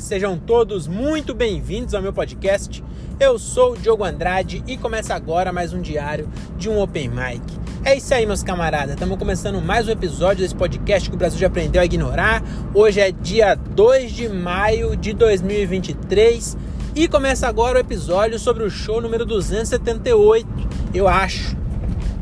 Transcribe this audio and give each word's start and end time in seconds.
Sejam 0.00 0.36
todos 0.36 0.86
muito 0.86 1.34
bem-vindos 1.34 1.94
ao 1.94 2.02
meu 2.02 2.12
podcast. 2.12 2.84
Eu 3.18 3.38
sou 3.38 3.72
o 3.72 3.76
Diogo 3.76 4.04
Andrade 4.04 4.62
e 4.66 4.76
começa 4.76 5.14
agora 5.14 5.52
mais 5.52 5.72
um 5.72 5.80
diário 5.80 6.28
de 6.58 6.68
um 6.68 6.78
Open 6.80 7.08
Mic. 7.08 7.42
É 7.82 7.96
isso 7.96 8.12
aí, 8.12 8.26
meus 8.26 8.42
camaradas. 8.42 8.90
Estamos 8.90 9.18
começando 9.18 9.60
mais 9.60 9.88
um 9.88 9.90
episódio 9.90 10.42
desse 10.42 10.54
podcast 10.54 11.08
que 11.08 11.14
o 11.14 11.18
Brasil 11.18 11.38
já 11.38 11.46
aprendeu 11.46 11.80
a 11.80 11.84
ignorar. 11.84 12.42
Hoje 12.74 13.00
é 13.00 13.10
dia 13.10 13.54
2 13.54 14.12
de 14.12 14.28
maio 14.28 14.96
de 14.96 15.14
2023 15.14 16.58
e 16.94 17.08
começa 17.08 17.48
agora 17.48 17.78
o 17.78 17.80
episódio 17.80 18.38
sobre 18.38 18.64
o 18.64 18.70
show 18.70 19.00
número 19.00 19.24
278, 19.24 20.46
eu 20.92 21.08
acho. 21.08 21.56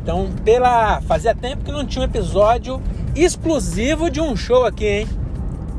Então, 0.01 0.31
pela 0.45 1.01
fazia 1.01 1.35
tempo 1.35 1.65
que 1.65 1.71
não 1.71 1.85
tinha 1.85 2.03
um 2.03 2.05
episódio 2.05 2.81
exclusivo 3.15 4.09
de 4.09 4.21
um 4.21 4.35
show 4.35 4.65
aqui, 4.65 4.85
hein? 4.85 5.24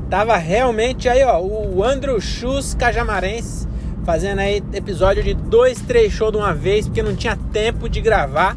Tava 0.09 0.37
realmente 0.37 1.09
aí, 1.09 1.25
ó, 1.25 1.41
o 1.41 1.83
Andrew 1.83 2.21
Schus 2.21 2.75
Cajamarense 2.75 3.67
fazendo 4.05 4.39
aí 4.39 4.63
episódio 4.73 5.21
de 5.21 5.35
dois, 5.35 5.81
três 5.81 6.13
shows 6.13 6.31
de 6.31 6.39
uma 6.39 6.55
vez, 6.55 6.87
porque 6.87 7.03
não 7.03 7.17
tinha 7.17 7.37
tempo 7.53 7.89
de 7.89 8.01
gravar 8.01 8.57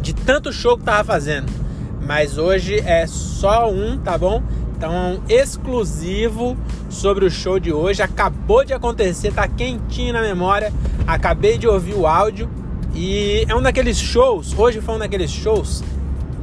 de 0.00 0.14
tanto 0.14 0.50
show 0.50 0.78
que 0.78 0.84
tava 0.84 1.04
fazendo. 1.04 1.52
Mas 2.00 2.38
hoje 2.38 2.80
é 2.86 3.06
só 3.06 3.70
um, 3.70 3.98
tá 3.98 4.16
bom? 4.16 4.42
Então, 4.76 5.20
exclusivo 5.28 6.56
sobre 6.88 7.26
o 7.26 7.30
show 7.30 7.58
de 7.58 7.72
hoje. 7.72 8.00
Acabou 8.02 8.64
de 8.64 8.72
acontecer, 8.72 9.32
tá 9.32 9.46
quentinho 9.46 10.12
na 10.12 10.22
memória. 10.22 10.72
Acabei 11.06 11.58
de 11.58 11.66
ouvir 11.66 11.94
o 11.94 12.06
áudio 12.06 12.48
e 12.94 13.44
é 13.48 13.54
um 13.54 13.60
daqueles 13.60 13.98
shows. 13.98 14.58
Hoje 14.58 14.80
foi 14.80 14.94
um 14.94 14.98
daqueles 14.98 15.30
shows 15.30 15.84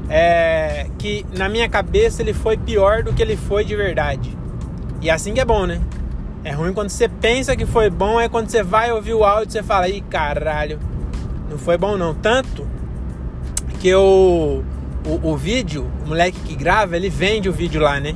é, 0.10 0.88
que 0.98 1.26
na 1.36 1.48
minha 1.50 1.68
cabeça 1.70 2.22
ele 2.22 2.34
foi 2.34 2.58
pior 2.58 3.04
do 3.04 3.14
que 3.14 3.22
ele 3.22 3.36
foi 3.36 3.64
de 3.64 3.76
verdade. 3.76 4.36
E 5.02 5.10
assim 5.10 5.34
que 5.34 5.40
é 5.40 5.46
bom, 5.46 5.66
né? 5.66 5.82
É 6.44 6.52
ruim 6.52 6.74
quando 6.74 6.90
você 6.90 7.08
pensa 7.08 7.56
que 7.56 7.66
foi 7.66 7.90
bom, 7.90 8.20
é 8.20 8.28
quando 8.28 8.50
você 8.50 8.64
vai 8.64 8.92
ouvir 8.92 9.14
o 9.14 9.24
áudio 9.24 9.52
você 9.52 9.64
fala, 9.64 9.88
ih, 9.88 10.02
caralho, 10.02 10.80
não 11.50 11.58
foi 11.58 11.78
bom 11.78 11.98
não. 11.98 12.14
Tanto 12.14 12.68
que 13.80 13.88
eu, 13.88 14.64
o, 15.06 15.30
o 15.32 15.38
vídeo, 15.38 15.90
o 16.06 16.10
moleque 16.10 16.40
que 16.42 16.56
grava, 16.56 16.96
ele 16.96 17.10
vende 17.10 17.48
o 17.48 17.54
vídeo 17.54 17.82
lá, 17.82 18.00
né? 18.00 18.16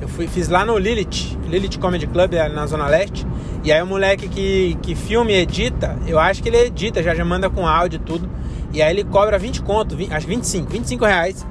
Eu 0.00 0.08
fui, 0.08 0.26
fiz 0.26 0.48
lá 0.48 0.64
no 0.64 0.76
Lilith, 0.76 1.38
Lilith 1.48 1.78
Comedy 1.78 2.06
Club, 2.06 2.34
é 2.34 2.48
na 2.48 2.66
Zona 2.66 2.86
Leste. 2.86 3.26
E 3.62 3.72
aí 3.72 3.82
o 3.82 3.86
moleque 3.86 4.28
que, 4.28 4.76
que 4.82 4.94
filma 4.94 5.32
e 5.32 5.36
edita, 5.36 5.96
eu 6.06 6.18
acho 6.18 6.42
que 6.42 6.48
ele 6.48 6.58
edita, 6.58 7.02
já, 7.02 7.14
já 7.14 7.24
manda 7.24 7.48
com 7.48 7.66
áudio 7.66 7.96
e 7.96 8.00
tudo. 8.00 8.28
E 8.74 8.82
aí 8.82 8.92
ele 8.92 9.04
cobra 9.04 9.38
20 9.38 9.62
conto, 9.62 9.96
20, 9.96 10.12
acho 10.12 10.26
25, 10.26 10.68
25 10.68 11.04
reais 11.04 11.46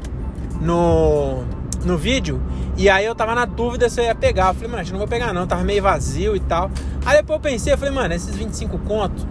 no, 0.59 1.43
no 1.85 1.97
vídeo. 1.97 2.41
E 2.75 2.89
aí 2.89 3.05
eu 3.05 3.15
tava 3.15 3.33
na 3.33 3.45
dúvida 3.45 3.89
se 3.89 4.01
eu 4.01 4.05
ia 4.05 4.13
pegar. 4.13 4.49
Eu 4.49 4.53
falei, 4.55 4.69
mano, 4.69 4.81
acho 4.81 4.87
que 4.87 4.91
não 4.91 4.99
vou 4.99 5.07
pegar 5.07 5.31
não, 5.31 5.47
tava 5.47 5.63
meio 5.63 5.81
vazio 5.81 6.35
e 6.35 6.39
tal. 6.41 6.69
Aí 7.05 7.15
depois 7.17 7.37
eu 7.37 7.41
pensei, 7.41 7.73
eu 7.73 7.77
falei, 7.77 7.93
mano, 7.93 8.13
esses 8.13 8.35
25 8.35 8.77
conto, 8.79 9.25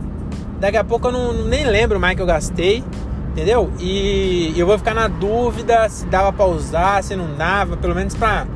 daqui 0.59 0.79
a 0.79 0.85
pouco 0.85 1.09
eu 1.09 1.13
não, 1.13 1.33
nem 1.45 1.67
lembro 1.67 2.01
mais 2.01 2.17
que 2.17 2.23
eu 2.23 2.27
gastei, 2.27 2.83
entendeu? 3.31 3.71
E 3.79 4.55
eu 4.57 4.67
vou 4.67 4.79
ficar 4.79 4.95
na 4.95 5.07
dúvida 5.07 5.87
se 5.91 6.07
dava 6.07 6.33
pra 6.33 6.47
usar, 6.47 7.05
se 7.05 7.15
não 7.15 7.35
dava, 7.35 7.77
pelo 7.77 7.95
menos 7.95 8.15
pra, 8.15 8.47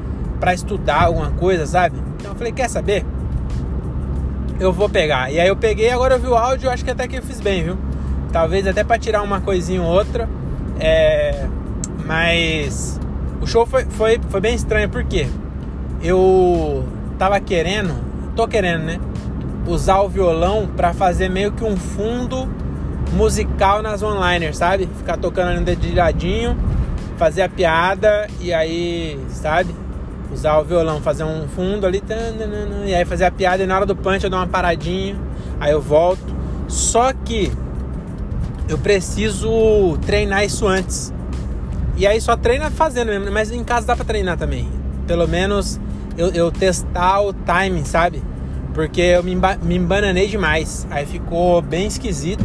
pra 0.41 0.55
estudar 0.55 1.03
alguma 1.03 1.31
coisa, 1.33 1.67
sabe? 1.67 1.99
Então 2.19 2.31
eu 2.31 2.37
falei, 2.37 2.53
quer 2.53 2.71
saber? 2.71 3.05
Eu 4.59 4.73
vou 4.73 4.89
pegar. 4.89 5.31
E 5.31 5.39
aí 5.39 5.49
eu 5.49 5.57
peguei, 5.57 5.91
agora 5.91 6.15
eu 6.15 6.21
vi 6.21 6.27
o 6.27 6.35
áudio, 6.35 6.71
acho 6.71 6.83
que 6.83 6.91
até 6.91 7.07
que 7.07 7.17
eu 7.17 7.23
fiz 7.23 7.39
bem, 7.39 7.65
viu? 7.65 7.77
Talvez 8.37 8.67
até 8.67 8.85
para 8.85 8.99
tirar 8.99 9.23
uma 9.23 9.41
coisinha 9.41 9.81
ou 9.81 9.89
outra. 9.89 10.29
É, 10.79 11.47
mas 12.05 13.01
o 13.41 13.47
show 13.47 13.65
foi, 13.65 13.87
foi, 13.87 14.21
foi 14.29 14.41
bem 14.43 14.55
estranho 14.55 14.91
porque 14.91 15.27
eu 16.03 16.87
tava 17.19 17.41
querendo, 17.41 17.95
tô 18.37 18.47
querendo, 18.47 18.83
né? 18.83 19.01
Usar 19.67 20.03
o 20.03 20.09
violão 20.11 20.69
para 20.77 20.93
fazer 20.93 21.31
meio 21.31 21.51
que 21.53 21.65
um 21.65 21.79
fundo 21.79 22.47
musical 23.15 23.81
nas 23.81 24.03
onliners, 24.03 24.59
sabe? 24.59 24.87
Ficar 24.99 25.17
tocando 25.17 25.59
no 25.59 25.65
dedilhadinho, 25.65 26.59
fazer 27.17 27.41
a 27.41 27.49
piada 27.49 28.27
e 28.39 28.53
aí, 28.53 29.19
sabe? 29.31 29.75
Usar 30.31 30.59
o 30.59 30.65
violão, 30.65 31.01
fazer 31.01 31.25
um 31.25 31.49
fundo 31.49 31.87
ali, 31.87 32.03
e 32.85 32.95
aí 32.95 33.05
fazer 33.07 33.25
a 33.25 33.31
piada 33.31 33.63
e 33.63 33.67
na 33.67 33.77
hora 33.77 33.87
do 33.87 33.97
punch 33.97 34.23
eu 34.25 34.29
dou 34.29 34.39
uma 34.39 34.47
paradinha, 34.47 35.17
aí 35.59 35.73
eu 35.73 35.81
volto. 35.81 36.37
Só 36.69 37.15
que 37.15 37.51
eu 38.69 38.79
preciso 38.79 39.99
treinar 40.05 40.45
isso 40.45 40.67
antes. 40.67 41.13
E 41.97 42.07
aí 42.07 42.21
só 42.21 42.37
treina 42.37 42.71
fazendo 42.71 43.09
mesmo, 43.09 43.31
mas 43.33 43.51
em 43.51 43.65
casa 43.65 43.87
dá 43.87 43.97
pra 43.97 44.05
treinar 44.05 44.37
também. 44.37 44.69
Pelo 45.07 45.27
menos 45.27 45.81
eu, 46.17 46.29
eu 46.31 46.51
testar 46.51 47.23
o 47.23 47.33
timing, 47.33 47.85
sabe? 47.85 48.23
Porque 48.75 49.01
eu 49.01 49.23
me, 49.23 49.35
me 49.63 49.77
embananei 49.77 50.29
demais. 50.29 50.87
Aí 50.91 51.07
ficou 51.07 51.63
bem 51.63 51.87
esquisito. 51.87 52.45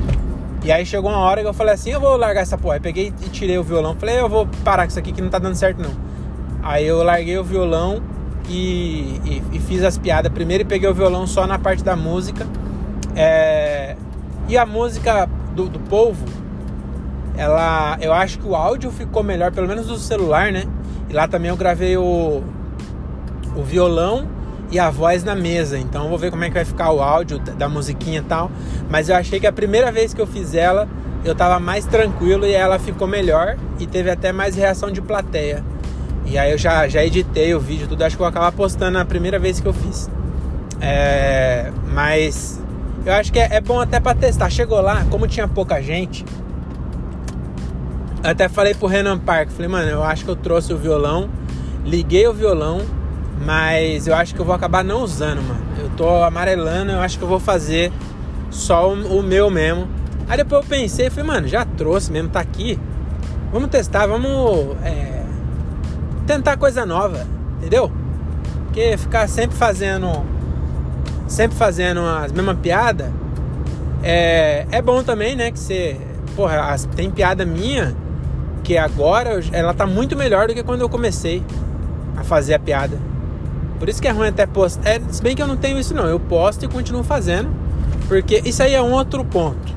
E 0.64 0.72
aí 0.72 0.86
chegou 0.86 1.10
uma 1.10 1.20
hora 1.20 1.42
que 1.42 1.48
eu 1.48 1.54
falei 1.54 1.74
assim, 1.74 1.90
eu 1.90 2.00
vou 2.00 2.16
largar 2.16 2.42
essa 2.42 2.58
porra. 2.58 2.76
Aí 2.76 2.80
peguei 2.80 3.14
e 3.26 3.30
tirei 3.30 3.58
o 3.58 3.64
violão. 3.64 3.96
Falei, 3.96 4.20
eu 4.20 4.30
vou 4.30 4.48
parar 4.64 4.84
com 4.84 4.90
isso 4.90 5.00
aqui 5.00 5.12
que 5.12 5.22
não 5.22 5.30
tá 5.30 5.40
dando 5.40 5.56
certo 5.56 5.82
não. 5.82 5.92
Aí 6.64 6.86
eu 6.86 7.04
larguei 7.04 7.38
o 7.38 7.44
violão 7.44 8.02
e, 8.48 9.20
e, 9.26 9.44
e 9.54 9.60
fiz 9.60 9.84
as 9.84 9.98
piadas 9.98 10.32
primeiro 10.32 10.62
e 10.62 10.66
peguei 10.66 10.88
o 10.88 10.94
violão 10.94 11.26
só 11.26 11.48
na 11.48 11.58
parte 11.58 11.84
da 11.84 11.96
música. 11.96 12.48
É... 13.16 13.98
E 14.48 14.58
a 14.58 14.66
música 14.66 15.28
do, 15.56 15.68
do 15.68 15.80
povo, 15.80 16.26
ela, 17.38 17.98
eu 18.02 18.14
acho 18.14 18.40
que 18.40 18.48
o 18.48 18.56
áudio 18.56 18.92
ficou 18.92 19.24
melhor, 19.24 19.52
pelo 19.52 19.68
menos 19.68 19.88
do 19.88 19.98
celular, 19.98 20.52
né? 20.52 20.66
E 21.10 21.14
lá 21.14 21.28
também 21.28 21.50
eu 21.50 21.58
gravei 21.58 21.98
o, 21.98 22.44
o 23.56 23.64
violão 23.64 24.28
e 24.70 24.80
a 24.80 24.90
voz 24.90 25.24
na 25.24 25.36
mesa. 25.36 25.78
Então 25.78 26.10
vou 26.10 26.18
ver 26.18 26.32
como 26.32 26.44
é 26.44 26.48
que 26.48 26.54
vai 26.54 26.66
ficar 26.66 26.92
o 26.92 27.02
áudio 27.02 27.40
da 27.40 27.68
musiquinha 27.68 28.20
e 28.20 28.24
tal. 28.24 28.52
Mas 28.90 29.10
eu 29.10 29.16
achei 29.16 29.40
que 29.40 29.48
a 29.48 29.52
primeira 29.52 29.92
vez 29.92 30.14
que 30.14 30.22
eu 30.22 30.28
fiz 30.28 30.54
ela, 30.54 30.88
eu 31.24 31.36
tava 31.36 31.60
mais 31.60 31.86
tranquilo 31.86 32.46
e 32.46 32.54
ela 32.54 32.80
ficou 32.80 33.08
melhor 33.08 33.58
e 33.80 33.86
teve 33.86 34.10
até 34.10 34.32
mais 34.32 34.56
reação 34.56 34.92
de 34.92 35.02
plateia. 35.02 35.64
E 36.26 36.38
aí 36.38 36.52
eu 36.52 36.58
já, 36.58 36.88
já 36.88 37.04
editei 37.04 37.54
o 37.54 37.60
vídeo, 37.60 37.88
tudo. 37.88 38.04
Acho 38.04 38.16
que 38.16 38.20
vou 38.20 38.28
acabar 38.28 38.52
postando 38.52 38.98
a 38.98 39.06
primeira 39.06 39.38
vez 39.38 39.60
que 39.60 39.68
eu 39.68 39.74
fiz. 39.74 40.10
É, 40.80 41.72
mas 41.94 42.61
eu 43.06 43.14
acho 43.14 43.32
que 43.32 43.40
é, 43.40 43.56
é 43.56 43.62
bom 43.62 43.80
até 43.80 44.00
para 44.00 44.16
testar. 44.16 44.50
Chegou 44.50 44.82
lá, 44.82 45.06
como 45.10 45.28
tinha 45.28 45.48
pouca 45.48 45.82
gente, 45.82 46.24
até 48.24 48.48
falei 48.48 48.76
pro 48.76 48.88
Renan 48.88 49.18
Park, 49.18 49.50
falei, 49.50 49.68
mano, 49.68 49.90
eu 49.90 50.04
acho 50.04 50.24
que 50.24 50.30
eu 50.30 50.36
trouxe 50.36 50.72
o 50.72 50.78
violão, 50.78 51.28
liguei 51.84 52.28
o 52.28 52.34
violão, 52.34 52.82
mas 53.44 54.06
eu 54.06 54.16
acho 54.16 54.36
que 54.36 54.40
eu 54.40 54.46
vou 54.46 54.54
acabar 54.54 54.84
não 54.84 55.02
usando, 55.02 55.42
mano. 55.42 55.60
Eu 55.80 55.90
tô 55.98 56.08
amarelando, 56.24 56.92
eu 56.92 57.00
acho 57.00 57.18
que 57.18 57.24
eu 57.24 57.28
vou 57.28 57.40
fazer 57.40 57.92
só 58.52 58.88
o, 58.88 59.20
o 59.20 59.24
meu 59.24 59.50
mesmo. 59.50 59.88
Aí 60.30 60.38
depois 60.38 60.62
eu 60.62 60.70
pensei, 60.70 61.10
falei, 61.10 61.26
mano, 61.26 61.48
já 61.48 61.66
trouxe 61.66 62.12
mesmo, 62.12 62.30
tá 62.30 62.40
aqui. 62.40 62.80
Vamos 63.52 63.70
testar, 63.70 64.06
vamos 64.06 64.78
é, 64.84 65.24
tentar 66.28 66.58
coisa 66.58 66.86
nova, 66.86 67.26
entendeu? 67.58 67.92
Porque 68.66 68.96
ficar 68.98 69.28
sempre 69.28 69.58
fazendo 69.58 70.24
sempre 71.32 71.58
fazendo 71.58 72.02
as 72.02 72.32
mesmas 72.32 72.58
piadas, 72.58 73.10
é, 74.04 74.66
é 74.70 74.82
bom 74.82 75.02
também, 75.02 75.36
né? 75.36 75.52
Que 75.52 75.60
você. 75.60 75.98
Porra, 76.36 76.72
as, 76.72 76.86
tem 76.86 77.10
piada 77.10 77.46
minha 77.46 77.96
que 78.64 78.78
agora 78.78 79.40
ela 79.52 79.74
tá 79.74 79.86
muito 79.86 80.16
melhor 80.16 80.48
do 80.48 80.54
que 80.54 80.64
quando 80.64 80.82
eu 80.82 80.90
comecei 80.90 81.44
a 82.16 82.24
fazer 82.24 82.54
a 82.54 82.60
piada. 82.60 82.98
Por 83.80 83.90
isso 83.90 84.02
que 84.02 84.08
é 84.08 84.12
ruim 84.12 84.28
até 84.28 84.46
postar. 84.46 84.90
É, 84.90 85.02
se 85.10 85.22
bem 85.22 85.36
que 85.36 85.42
eu 85.42 85.48
não 85.48 85.58
tenho 85.58 85.80
isso 85.80 85.94
não, 85.94 86.06
eu 86.06 86.20
posto 86.20 86.66
e 86.66 86.68
continuo 86.68 87.04
fazendo. 87.04 87.50
Porque 88.08 88.42
isso 88.46 88.62
aí 88.62 88.74
é 88.74 88.82
um 88.82 88.92
outro 88.92 89.24
ponto. 89.24 89.74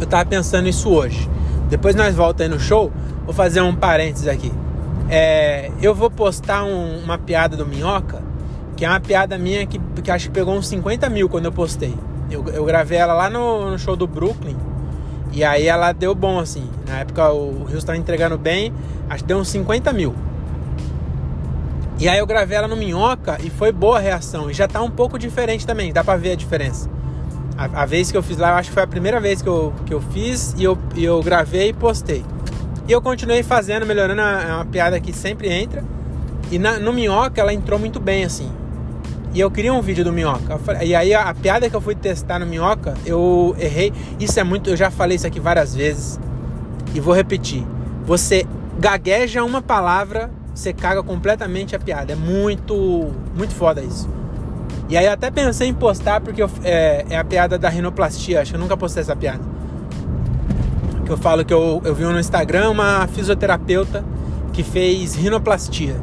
Eu 0.00 0.06
tava 0.06 0.26
pensando 0.26 0.68
isso 0.68 0.90
hoje. 0.90 1.28
Depois 1.68 1.94
nós 1.94 2.14
voltamos 2.14 2.52
aí 2.52 2.58
no 2.58 2.60
show. 2.62 2.92
Vou 3.24 3.34
fazer 3.34 3.60
um 3.60 3.74
parênteses 3.74 4.28
aqui. 4.28 4.52
É, 5.08 5.70
eu 5.82 5.94
vou 5.94 6.10
postar 6.10 6.64
um, 6.64 7.02
uma 7.02 7.18
piada 7.18 7.56
do 7.56 7.66
Minhoca 7.66 8.29
que 8.80 8.86
é 8.86 8.88
uma 8.88 8.98
piada 8.98 9.36
minha 9.36 9.66
que, 9.66 9.78
que 10.02 10.10
acho 10.10 10.28
que 10.28 10.32
pegou 10.32 10.54
uns 10.54 10.66
50 10.68 11.10
mil 11.10 11.28
quando 11.28 11.44
eu 11.44 11.52
postei. 11.52 11.94
Eu, 12.30 12.42
eu 12.48 12.64
gravei 12.64 12.96
ela 12.96 13.12
lá 13.12 13.28
no, 13.28 13.72
no, 13.72 13.78
show 13.78 13.94
do 13.94 14.06
Brooklyn. 14.06 14.56
E 15.32 15.44
aí 15.44 15.66
ela 15.66 15.92
deu 15.92 16.14
bom, 16.14 16.38
assim. 16.38 16.66
Na 16.88 17.00
época 17.00 17.30
o 17.30 17.64
Rio 17.64 17.76
estava 17.76 17.98
entregando 17.98 18.38
bem, 18.38 18.72
acho 19.10 19.22
que 19.22 19.28
deu 19.28 19.36
uns 19.36 19.48
50 19.48 19.92
mil. 19.92 20.14
E 21.98 22.08
aí 22.08 22.18
eu 22.18 22.26
gravei 22.26 22.56
ela 22.56 22.66
no 22.66 22.74
Minhoca 22.74 23.36
e 23.44 23.50
foi 23.50 23.70
boa 23.70 23.98
a 23.98 24.00
reação. 24.00 24.50
E 24.50 24.54
já 24.54 24.66
tá 24.66 24.80
um 24.80 24.90
pouco 24.90 25.18
diferente 25.18 25.66
também, 25.66 25.92
dá 25.92 26.02
pra 26.02 26.16
ver 26.16 26.32
a 26.32 26.34
diferença. 26.34 26.88
A, 27.58 27.82
a 27.82 27.84
vez 27.84 28.10
que 28.10 28.16
eu 28.16 28.22
fiz 28.22 28.38
lá, 28.38 28.52
eu 28.52 28.54
acho 28.54 28.70
que 28.70 28.74
foi 28.74 28.84
a 28.84 28.86
primeira 28.86 29.20
vez 29.20 29.42
que 29.42 29.48
eu, 29.50 29.74
que 29.84 29.92
eu 29.92 30.00
fiz 30.00 30.54
e 30.56 30.64
eu, 30.64 30.78
e 30.96 31.04
eu 31.04 31.22
gravei 31.22 31.68
e 31.68 31.72
postei. 31.74 32.24
E 32.88 32.92
eu 32.92 33.02
continuei 33.02 33.42
fazendo, 33.42 33.84
melhorando, 33.84 34.22
é 34.22 34.54
uma 34.54 34.64
piada 34.64 34.98
que 34.98 35.12
sempre 35.12 35.52
entra. 35.52 35.84
E 36.50 36.58
na, 36.58 36.78
no 36.78 36.94
Minhoca 36.94 37.38
ela 37.42 37.52
entrou 37.52 37.78
muito 37.78 38.00
bem, 38.00 38.24
assim. 38.24 38.50
E 39.32 39.38
eu 39.38 39.50
queria 39.50 39.72
um 39.72 39.80
vídeo 39.80 40.04
do 40.04 40.12
Minhoca. 40.12 40.58
E 40.82 40.94
aí 40.94 41.14
a, 41.14 41.28
a, 41.28 41.34
piada 41.34 41.70
que 41.70 41.76
eu 41.76 41.80
fui 41.80 41.94
testar 41.94 42.40
no 42.40 42.46
Minhoca, 42.46 42.94
eu 43.06 43.54
errei. 43.58 43.92
Isso 44.18 44.40
é 44.40 44.44
muito. 44.44 44.70
Eu 44.70 44.76
já 44.76 44.90
falei 44.90 45.16
isso 45.16 45.26
aqui 45.26 45.38
várias 45.38 45.74
vezes. 45.74 46.18
E 46.94 47.00
vou 47.00 47.14
repetir. 47.14 47.64
Você 48.04 48.44
gagueja 48.78 49.44
uma 49.44 49.62
palavra, 49.62 50.30
você 50.52 50.72
caga 50.72 51.02
completamente 51.02 51.76
a 51.76 51.78
piada. 51.78 52.12
É 52.12 52.16
muito. 52.16 53.12
Muito 53.36 53.54
foda 53.54 53.80
isso. 53.80 54.08
E 54.88 54.96
aí 54.96 55.06
eu 55.06 55.12
até 55.12 55.30
pensei 55.30 55.68
em 55.68 55.74
postar 55.74 56.20
porque 56.20 56.42
eu, 56.42 56.50
é, 56.64 57.06
é, 57.10 57.16
a 57.16 57.24
piada 57.24 57.56
da 57.56 57.68
rinoplastia. 57.68 58.40
Acho 58.40 58.50
que 58.50 58.56
eu 58.56 58.60
nunca 58.60 58.76
postei 58.76 59.02
essa 59.02 59.14
piada. 59.14 59.44
Que 61.06 61.12
eu 61.12 61.16
falo 61.16 61.44
que 61.44 61.54
eu, 61.54 61.80
eu 61.84 61.94
vi 61.94 62.02
no 62.02 62.18
Instagram 62.18 62.70
uma 62.70 63.06
fisioterapeuta 63.06 64.04
que 64.52 64.64
fez 64.64 65.14
rinoplastia. 65.14 65.94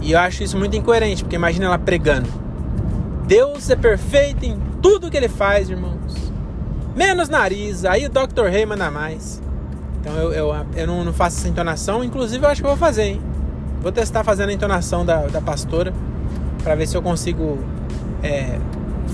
E 0.00 0.12
eu 0.12 0.18
acho 0.18 0.42
isso 0.42 0.56
muito 0.56 0.76
incoerente, 0.76 1.22
porque 1.22 1.36
imagina 1.36 1.66
ela 1.66 1.78
pregando. 1.78 2.28
Deus 3.26 3.68
é 3.70 3.76
perfeito 3.76 4.44
em 4.44 4.58
tudo 4.82 5.10
que 5.10 5.16
ele 5.16 5.28
faz, 5.28 5.70
irmãos. 5.70 6.32
Menos 6.96 7.28
nariz, 7.28 7.84
aí 7.84 8.06
o 8.06 8.10
Dr. 8.10 8.46
Rei 8.50 8.66
manda 8.66 8.90
mais. 8.90 9.40
Então 10.00 10.14
eu, 10.14 10.32
eu, 10.32 10.66
eu 10.74 10.86
não, 10.86 11.04
não, 11.04 11.12
faço 11.12 11.38
essa 11.38 11.48
entonação, 11.48 12.02
inclusive 12.02 12.44
eu 12.44 12.48
acho 12.48 12.60
que 12.60 12.66
eu 12.66 12.70
vou 12.70 12.78
fazer, 12.78 13.02
hein? 13.02 13.20
Vou 13.82 13.92
testar 13.92 14.24
fazendo 14.24 14.48
a 14.48 14.52
entonação 14.52 15.04
da, 15.04 15.26
da 15.26 15.40
pastora 15.40 15.92
para 16.62 16.74
ver 16.74 16.86
se 16.86 16.96
eu 16.96 17.02
consigo 17.02 17.58
é, 18.22 18.58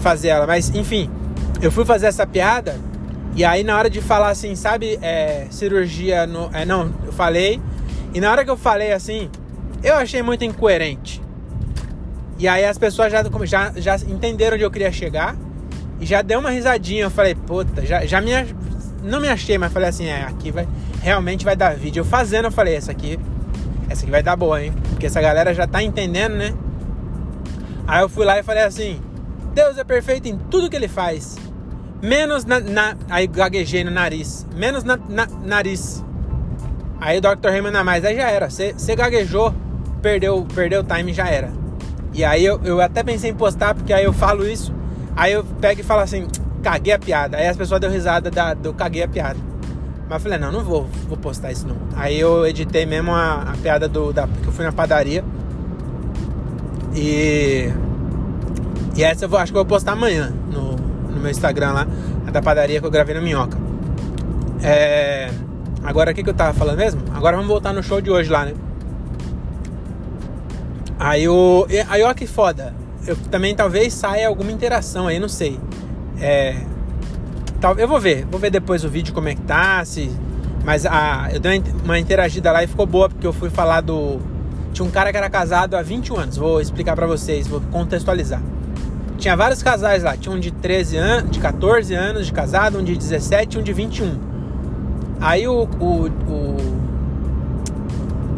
fazer 0.01 0.29
ela. 0.29 0.47
Mas 0.47 0.75
enfim, 0.75 1.11
eu 1.61 1.71
fui 1.71 1.85
fazer 1.85 2.07
essa 2.07 2.27
piada 2.27 2.79
e 3.35 3.45
aí 3.45 3.63
na 3.63 3.77
hora 3.77 3.91
de 3.91 4.01
falar 4.01 4.31
assim, 4.31 4.55
sabe, 4.55 4.99
é, 5.03 5.47
cirurgia 5.51 6.27
no. 6.27 6.49
É, 6.53 6.65
não, 6.65 6.91
eu 7.05 7.13
falei. 7.13 7.61
E 8.15 8.21
na 8.21 8.31
hora 8.31 8.45
que 8.45 8.51
eu 8.51 8.57
falei 8.57 8.93
assim, 8.93 9.29
eu 9.87 9.95
achei 9.95 10.21
muito 10.21 10.45
incoerente. 10.45 11.23
E 12.39 12.49
aí 12.49 12.65
as 12.65 12.77
pessoas 12.77 13.13
já, 13.13 13.23
já, 13.47 13.73
já 13.77 13.97
entenderam 14.09 14.57
onde 14.57 14.65
eu 14.65 14.71
queria 14.71 14.91
chegar. 14.91 15.37
E 16.01 16.05
já 16.05 16.23
deu 16.23 16.41
uma 16.41 16.51
risadinha. 16.51 17.05
Eu 17.05 17.11
falei, 17.11 17.35
puta, 17.35 17.87
já, 17.87 18.05
já 18.05 18.21
me, 18.21 18.33
não 19.03 19.21
me 19.21 19.29
achei, 19.29 19.57
mas 19.57 19.73
falei 19.73 19.89
assim, 19.89 20.07
é, 20.07 20.23
aqui 20.23 20.51
vai. 20.51 20.67
Realmente 21.01 21.45
vai 21.45 21.55
dar 21.55 21.77
vídeo. 21.77 22.01
Eu 22.01 22.05
fazendo, 22.05 22.47
eu 22.47 22.53
falei, 22.53 22.75
essa 22.75 22.91
aqui. 22.91 23.19
Essa 23.89 24.03
aqui 24.03 24.11
vai 24.11 24.23
dar 24.23 24.35
boa, 24.35 24.61
hein? 24.61 24.75
Porque 24.91 25.07
essa 25.07 25.21
galera 25.21 25.55
já 25.55 25.67
tá 25.69 25.81
entendendo, 25.81 26.35
né? 26.35 26.53
Aí 27.87 28.03
eu 28.03 28.09
fui 28.09 28.27
lá 28.27 28.39
e 28.39 28.43
falei 28.43 28.65
assim: 28.65 29.01
Deus 29.55 29.79
é 29.79 29.85
perfeito 29.85 30.27
em 30.27 30.37
tudo 30.37 30.69
que 30.69 30.75
ele 30.75 30.89
faz. 30.89 31.37
Menos 32.03 32.45
na. 32.45 32.59
na 32.59 32.97
aí 33.09 33.29
gaguejei 33.29 33.85
no 33.85 33.93
nariz. 33.93 34.45
Menos 34.57 34.83
na, 34.83 34.99
na 35.09 35.27
nariz. 35.45 36.05
Aí 37.01 37.19
o 37.19 37.21
Dr. 37.21 37.51
Raymond, 37.51 37.85
mais, 37.85 38.05
aí 38.05 38.17
já 38.17 38.29
era. 38.29 38.51
Você 38.51 38.97
gaguejou, 38.97 39.55
perdeu, 40.07 40.47
perdeu 40.55 40.81
o 40.83 40.85
time, 40.85 41.13
já 41.13 41.29
era. 41.29 41.53
E 42.15 42.25
aí 42.25 42.45
eu, 42.45 42.61
eu 42.63 42.81
até 42.81 43.03
pensei 43.03 43.29
em 43.29 43.35
postar, 43.35 43.75
porque 43.75 43.93
aí 43.93 44.05
eu 44.05 44.13
falo 44.13 44.47
isso. 44.47 44.73
Aí 45.17 45.33
eu 45.33 45.43
pego 45.61 45.81
e 45.81 45.85
falo 45.85 46.03
assim: 46.03 46.29
caguei 46.63 46.93
a 46.93 46.99
piada. 46.99 47.37
Aí 47.37 47.49
as 47.49 47.57
pessoas 47.57 47.81
deu 47.81 47.91
risada 47.91 48.31
da, 48.31 48.55
do 48.55 48.73
caguei 48.73 49.03
a 49.03 49.09
piada. 49.09 49.39
Mas 50.09 50.13
eu 50.13 50.21
falei: 50.21 50.39
não, 50.39 50.53
não 50.53 50.63
vou, 50.63 50.87
vou 51.09 51.19
postar 51.19 51.51
isso 51.51 51.67
não. 51.67 51.77
Aí 51.97 52.21
eu 52.21 52.47
editei 52.47 52.87
mesmo 52.87 53.11
a, 53.11 53.51
a 53.51 53.57
piada 53.61 53.89
do. 53.89 54.13
Da, 54.13 54.29
que 54.29 54.47
eu 54.47 54.53
fui 54.53 54.65
na 54.65 54.71
padaria. 54.71 55.25
E. 56.95 57.69
E 58.95 59.03
essa 59.03 59.25
eu 59.25 59.29
vou, 59.29 59.41
acho 59.41 59.51
que 59.51 59.59
eu 59.59 59.65
vou 59.65 59.69
postar 59.69 59.93
amanhã 59.93 60.33
no, 60.51 60.77
no 60.77 61.21
meu 61.21 61.31
Instagram 61.31 61.73
lá, 61.73 61.87
a 62.27 62.31
da 62.31 62.41
padaria 62.41 62.81
que 62.81 62.87
eu 62.87 62.91
gravei 62.93 63.15
no 63.15 63.23
Minhoca. 63.23 63.59
É. 64.63 65.31
Agora 65.83 66.13
o 66.13 66.15
que, 66.15 66.23
que 66.23 66.31
eu 66.31 66.35
tava 66.35 66.55
falando 66.55 66.79
mesmo? 66.79 67.03
Agora 67.13 67.37
vamos 67.37 67.51
voltar 67.51 67.73
no 67.73 67.83
show 67.83 68.01
de 68.01 68.11
hoje 68.11 68.31
lá, 68.31 68.45
né? 68.45 68.55
Aí 70.99 71.29
o. 71.29 71.67
Aí 71.89 72.03
olha 72.03 72.15
que 72.15 72.27
foda. 72.27 72.75
Eu 73.07 73.17
também 73.31 73.55
talvez 73.55 73.93
saia 73.93 74.29
alguma 74.29 74.51
interação 74.51 75.07
aí, 75.07 75.19
não 75.19 75.29
sei. 75.29 75.59
É. 76.21 76.57
Tal, 77.61 77.79
eu 77.79 77.89
vou 77.89 78.01
ver, 78.01 78.27
vou 78.27 78.39
ver 78.39 78.51
depois 78.51 78.85
o 78.85 78.89
vídeo 78.89 79.15
como 79.15 79.29
é 79.29 79.35
que 79.35 79.43
tá, 79.43 79.85
se. 79.85 80.11
Mas 80.65 80.85
a, 80.85 81.29
eu 81.33 81.41
dei 81.41 81.63
uma 81.85 81.99
interagida 81.99 82.51
lá 82.51 82.65
e 82.65 82.67
ficou 82.67 82.87
boa, 82.87 83.09
porque 83.09 83.27
eu 83.27 83.33
fui 83.33 83.51
falar 83.51 83.81
do 83.81 84.21
tinha 84.77 84.87
um 84.87 84.91
cara 84.91 85.11
que 85.11 85.17
era 85.17 85.31
casado 85.31 85.75
há 85.75 85.81
21 85.81 86.19
anos. 86.19 86.37
Vou 86.37 86.61
explicar 86.61 86.95
para 86.95 87.07
vocês, 87.07 87.49
vou 87.49 87.63
contextualizar. 87.73 88.43
Tinha 89.17 89.35
vários 89.35 89.63
casais 89.63 90.03
lá. 90.03 90.19
Tinha 90.19 90.35
um 90.35 90.39
de 90.39 90.51
13 90.51 90.99
anos, 90.99 91.31
de 91.31 91.39
14 91.39 91.95
anos 91.95 92.27
de 92.27 92.33
casado, 92.33 92.79
um 92.79 92.85
de 92.85 92.95
17 92.95 93.57
e 93.57 93.61
um 93.61 93.63
de 93.63 93.73
21. 93.73 94.21
Aí 95.19 95.49
o, 95.49 95.63
o, 95.81 96.09
o, 96.29 96.57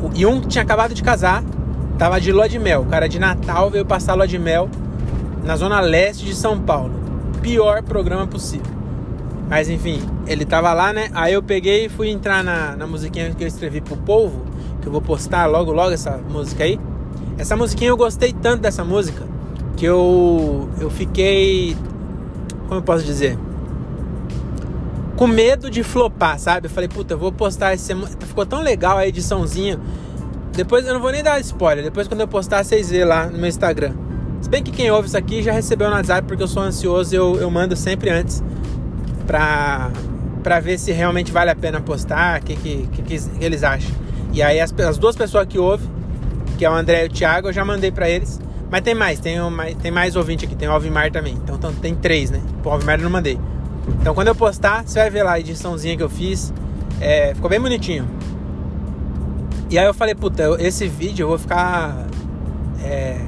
o. 0.05 0.41
Tinha 0.47 0.63
acabado 0.63 0.95
de 0.95 1.03
casar, 1.03 1.43
tava 1.99 2.21
de 2.21 2.33
lua 2.33 2.49
de 2.49 2.59
mel. 2.59 2.83
O 2.83 2.87
cara 2.87 3.09
de 3.09 3.19
Natal 3.19 3.71
veio 3.71 3.85
passar 3.85 4.15
lua 4.15 4.27
de 4.27 4.39
mel 4.39 4.71
na 5.45 5.57
zona 5.57 5.81
leste 5.81 6.25
de 6.25 6.35
São 6.35 6.59
Paulo. 6.61 6.95
Pior 7.43 7.83
programa 7.83 8.27
possível. 8.27 8.79
Mas 9.49 9.69
enfim, 9.69 10.01
ele 10.27 10.45
tava 10.45 10.73
lá, 10.73 10.93
né? 10.93 11.09
Aí 11.15 11.33
eu 11.33 11.43
peguei 11.43 11.87
e 11.87 11.89
fui 11.89 12.11
entrar 12.11 12.45
na, 12.45 12.77
na 12.77 12.87
musiquinha 12.87 13.35
que 13.35 13.43
eu 13.43 13.49
escrevi 13.49 13.81
pro 13.81 13.97
povo 13.97 14.47
que 14.81 14.87
eu 14.87 14.93
vou 14.93 15.01
postar 15.01 15.47
logo 15.47 15.73
logo 15.73 15.91
essa 15.91 16.21
música 16.31 16.65
aí. 16.65 16.79
Essa 17.37 17.57
musiquinha 17.57 17.91
eu 17.91 17.97
gostei 17.97 18.33
tanto 18.33 18.63
dessa 18.63 18.85
música 18.85 19.27
que 19.77 19.85
eu 19.85 20.69
eu 20.81 20.91
fiquei 20.91 21.77
como 22.69 22.81
eu 22.81 22.83
posso 22.83 23.05
dizer? 23.05 23.39
Com 25.17 25.27
medo 25.27 25.71
de 25.71 25.83
flopar, 25.83 26.39
sabe? 26.39 26.67
Eu 26.67 26.71
falei, 26.71 26.89
puta, 26.89 27.15
eu 27.15 27.19
vou 27.19 27.33
postar 27.33 27.75
esse 27.75 27.95
ficou 28.27 28.45
tão 28.45 28.61
legal 28.61 28.99
a 28.99 29.07
ediçãozinha. 29.07 29.81
Depois 30.59 30.85
eu 30.85 30.93
não 30.93 31.01
vou 31.01 31.13
nem 31.13 31.23
dar 31.23 31.39
spoiler, 31.39 31.85
depois 31.85 32.09
quando 32.09 32.21
eu 32.21 32.27
postar 32.27 32.65
vocês 32.65 32.91
vê 32.91 33.05
lá 33.05 33.27
no 33.27 33.39
meu 33.39 33.47
Instagram. 33.47 33.93
Se 34.41 34.51
bem 34.51 34.61
que 34.61 34.73
quem 34.73 34.91
ouve 34.91 35.07
isso 35.07 35.17
aqui 35.17 35.41
já 35.41 35.53
recebeu 35.53 35.89
no 35.89 35.95
WhatsApp 35.95 36.27
porque 36.27 36.43
eu 36.43 36.49
sou 36.49 36.65
ansioso, 36.65 37.15
eu, 37.15 37.37
eu 37.37 37.49
mando 37.49 37.77
sempre 37.77 38.11
antes 38.11 38.43
pra, 39.25 39.89
pra 40.43 40.59
ver 40.59 40.77
se 40.77 40.91
realmente 40.91 41.31
vale 41.31 41.53
a 41.53 41.55
pena 41.55 41.81
postar, 41.81 42.41
o 42.41 42.45
que, 42.45 42.57
que, 42.57 42.89
que, 42.89 43.03
que 43.03 43.45
eles 43.45 43.63
acham. 43.63 43.89
E 44.33 44.43
aí 44.43 44.59
as, 44.59 44.75
as 44.81 44.99
duas 44.99 45.15
pessoas 45.15 45.47
que 45.47 45.61
ouvem, 45.61 45.89
que 46.59 46.65
é 46.65 46.71
o 46.71 46.75
André 46.75 47.05
e 47.05 47.07
o 47.07 47.13
Thiago, 47.13 47.51
eu 47.51 47.53
já 47.53 47.65
mandei 47.65 47.93
para 47.93 48.11
eles. 48.11 48.41
Mas 48.69 48.81
tem 48.81 48.97
mais, 48.97 49.21
tem, 49.21 49.41
uma, 49.41 49.65
tem 49.67 49.93
mais 49.93 50.17
ouvinte 50.17 50.45
aqui, 50.45 50.57
tem 50.57 50.67
o 50.67 50.73
Alvimar 50.73 51.13
também. 51.13 51.35
Então, 51.35 51.55
então 51.55 51.73
tem 51.73 51.95
três, 51.95 52.33
né? 52.33 52.43
O 52.65 52.69
Alvimar 52.69 52.99
eu 52.99 53.05
não 53.05 53.11
mandei. 53.13 53.39
Então 54.01 54.13
quando 54.13 54.27
eu 54.27 54.35
postar, 54.35 54.83
você 54.85 54.99
vai 54.99 55.09
ver 55.09 55.23
lá 55.23 55.35
a 55.35 55.39
ediçãozinha 55.39 55.97
que 55.97 56.03
eu 56.03 56.11
fiz. 56.11 56.53
É, 57.01 57.33
ficou 57.33 57.49
bem 57.49 57.61
bonitinho. 57.61 58.18
E 59.71 59.79
aí 59.79 59.87
eu 59.87 59.95
falei, 59.95 60.15
puta, 60.15 60.57
esse 60.59 60.89
vídeo 60.89 61.25
eu 61.25 61.29
vou 61.29 61.39
ficar 61.39 62.07
é, 62.83 63.19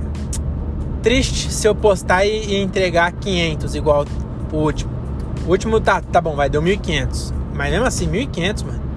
triste 1.03 1.53
se 1.53 1.67
eu 1.69 1.75
postar 1.75 2.25
e, 2.25 2.55
e, 2.55 2.63
entregar 2.63 3.13
500 3.13 3.75
igual 3.75 4.07
o 4.53 4.57
último. 4.57 4.91
O 5.47 5.51
último 5.51 5.81
tá, 5.81 6.01
tá 6.01 6.21
bom, 6.21 6.35
vai, 6.35 6.49
deu 6.49 6.63
1.500. 6.63 7.33
Mas 7.55 7.71
mesmo 7.71 7.87
assim, 7.87 8.09
1.500, 8.09 8.65
mano 8.65 8.91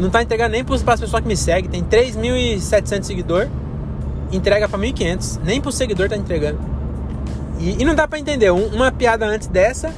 não 0.00 0.10
tá 0.10 0.22
entregando 0.22 0.50
nem 0.50 0.64
para 0.64 0.74
as 0.74 1.00
pessoas 1.00 1.22
que 1.22 1.28
me 1.28 1.36
seguem. 1.36 1.70
Tem 1.70 1.82
3.700 1.82 3.02
seguidores, 3.02 3.50
entrega 4.32 4.68
para 4.68 4.78
1.500. 4.78 5.40
Nem 5.44 5.60
pro 5.60 5.72
seguidor 5.72 6.08
tá 6.08 6.16
entregando. 6.16 6.58
E, 7.58 7.82
e 7.82 7.84
não 7.84 7.94
dá 7.94 8.06
para 8.06 8.18
entender. 8.18 8.50
Um, 8.50 8.66
uma 8.66 8.92
piada 8.92 9.26
antes 9.26 9.48
dessa 9.48 9.92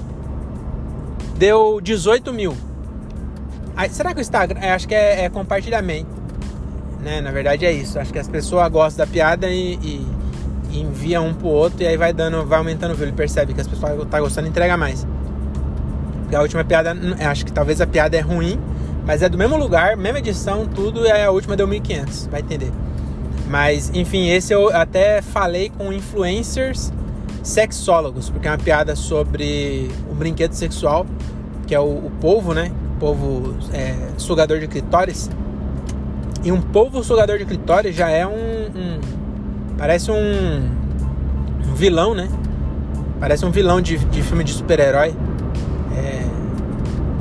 deu 1.36 1.80
18 1.80 2.32
mil. 2.32 2.56
Aí, 3.76 3.90
será 3.90 4.12
que 4.12 4.20
o 4.20 4.22
Instagram. 4.22 4.60
É, 4.60 4.72
acho 4.72 4.86
que 4.86 4.94
é, 4.94 5.24
é, 5.24 5.28
compartilhamento. 5.28 6.17
Né? 7.00 7.20
Na 7.20 7.30
verdade 7.30 7.64
é 7.64 7.72
isso. 7.72 7.98
Acho 7.98 8.12
que 8.12 8.18
as 8.18 8.28
pessoas 8.28 8.68
gostam 8.70 9.04
da 9.04 9.10
piada 9.10 9.48
e, 9.48 9.74
e, 9.74 10.18
envia 10.70 11.20
um 11.20 11.32
pro 11.32 11.48
outro 11.48 11.82
e 11.82 11.86
aí 11.86 11.96
vai 11.96 12.12
dando, 12.12 12.44
vai 12.44 12.58
aumentando 12.58 12.92
o 12.92 12.94
view. 12.94 13.06
Ele 13.06 13.16
percebe 13.16 13.54
que 13.54 13.60
as 13.60 13.66
pessoas 13.66 14.06
tá 14.08 14.20
gostando 14.20 14.46
e 14.46 14.50
entrega 14.50 14.76
mais. 14.76 15.06
A 16.32 16.42
última 16.42 16.62
piada, 16.62 16.94
acho 17.30 17.46
que 17.46 17.52
talvez 17.52 17.80
a 17.80 17.86
piada 17.86 18.16
é 18.16 18.20
ruim, 18.20 18.60
mas 19.06 19.22
é 19.22 19.28
do 19.28 19.38
mesmo 19.38 19.56
lugar, 19.56 19.96
mesma 19.96 20.18
edição, 20.18 20.66
tudo, 20.66 21.06
e 21.06 21.10
a 21.10 21.30
última 21.30 21.56
deu 21.56 21.66
1.500, 21.66 22.28
vai 22.28 22.40
entender. 22.40 22.70
Mas, 23.48 23.90
enfim, 23.94 24.28
esse 24.28 24.52
eu 24.52 24.68
até 24.76 25.22
falei 25.22 25.70
com 25.70 25.90
influencers 25.90 26.92
sexólogos, 27.42 28.28
porque 28.28 28.46
é 28.46 28.50
uma 28.50 28.58
piada 28.58 28.94
sobre 28.94 29.90
um 30.10 30.14
brinquedo 30.14 30.52
sexual, 30.52 31.06
que 31.66 31.74
é 31.74 31.80
o, 31.80 32.10
o 32.22 32.54
né? 32.54 32.70
O 32.96 33.00
polvo 33.00 33.56
é, 33.72 33.94
sugador 34.18 34.58
de 34.58 34.68
clitóris. 34.68 35.30
E 36.44 36.52
um 36.52 36.60
polvo 36.60 37.02
sugador 37.02 37.38
de 37.38 37.44
clitóris 37.44 37.94
já 37.94 38.10
é 38.10 38.26
um. 38.26 38.30
um 38.32 39.00
parece 39.76 40.10
um, 40.10 40.14
um, 40.14 41.74
vilão, 41.74 42.14
né? 42.14 42.28
Parece 43.20 43.44
um 43.44 43.50
vilão 43.50 43.80
de, 43.80 43.98
de 43.98 44.22
filme 44.22 44.44
de 44.44 44.52
super-herói. 44.52 45.14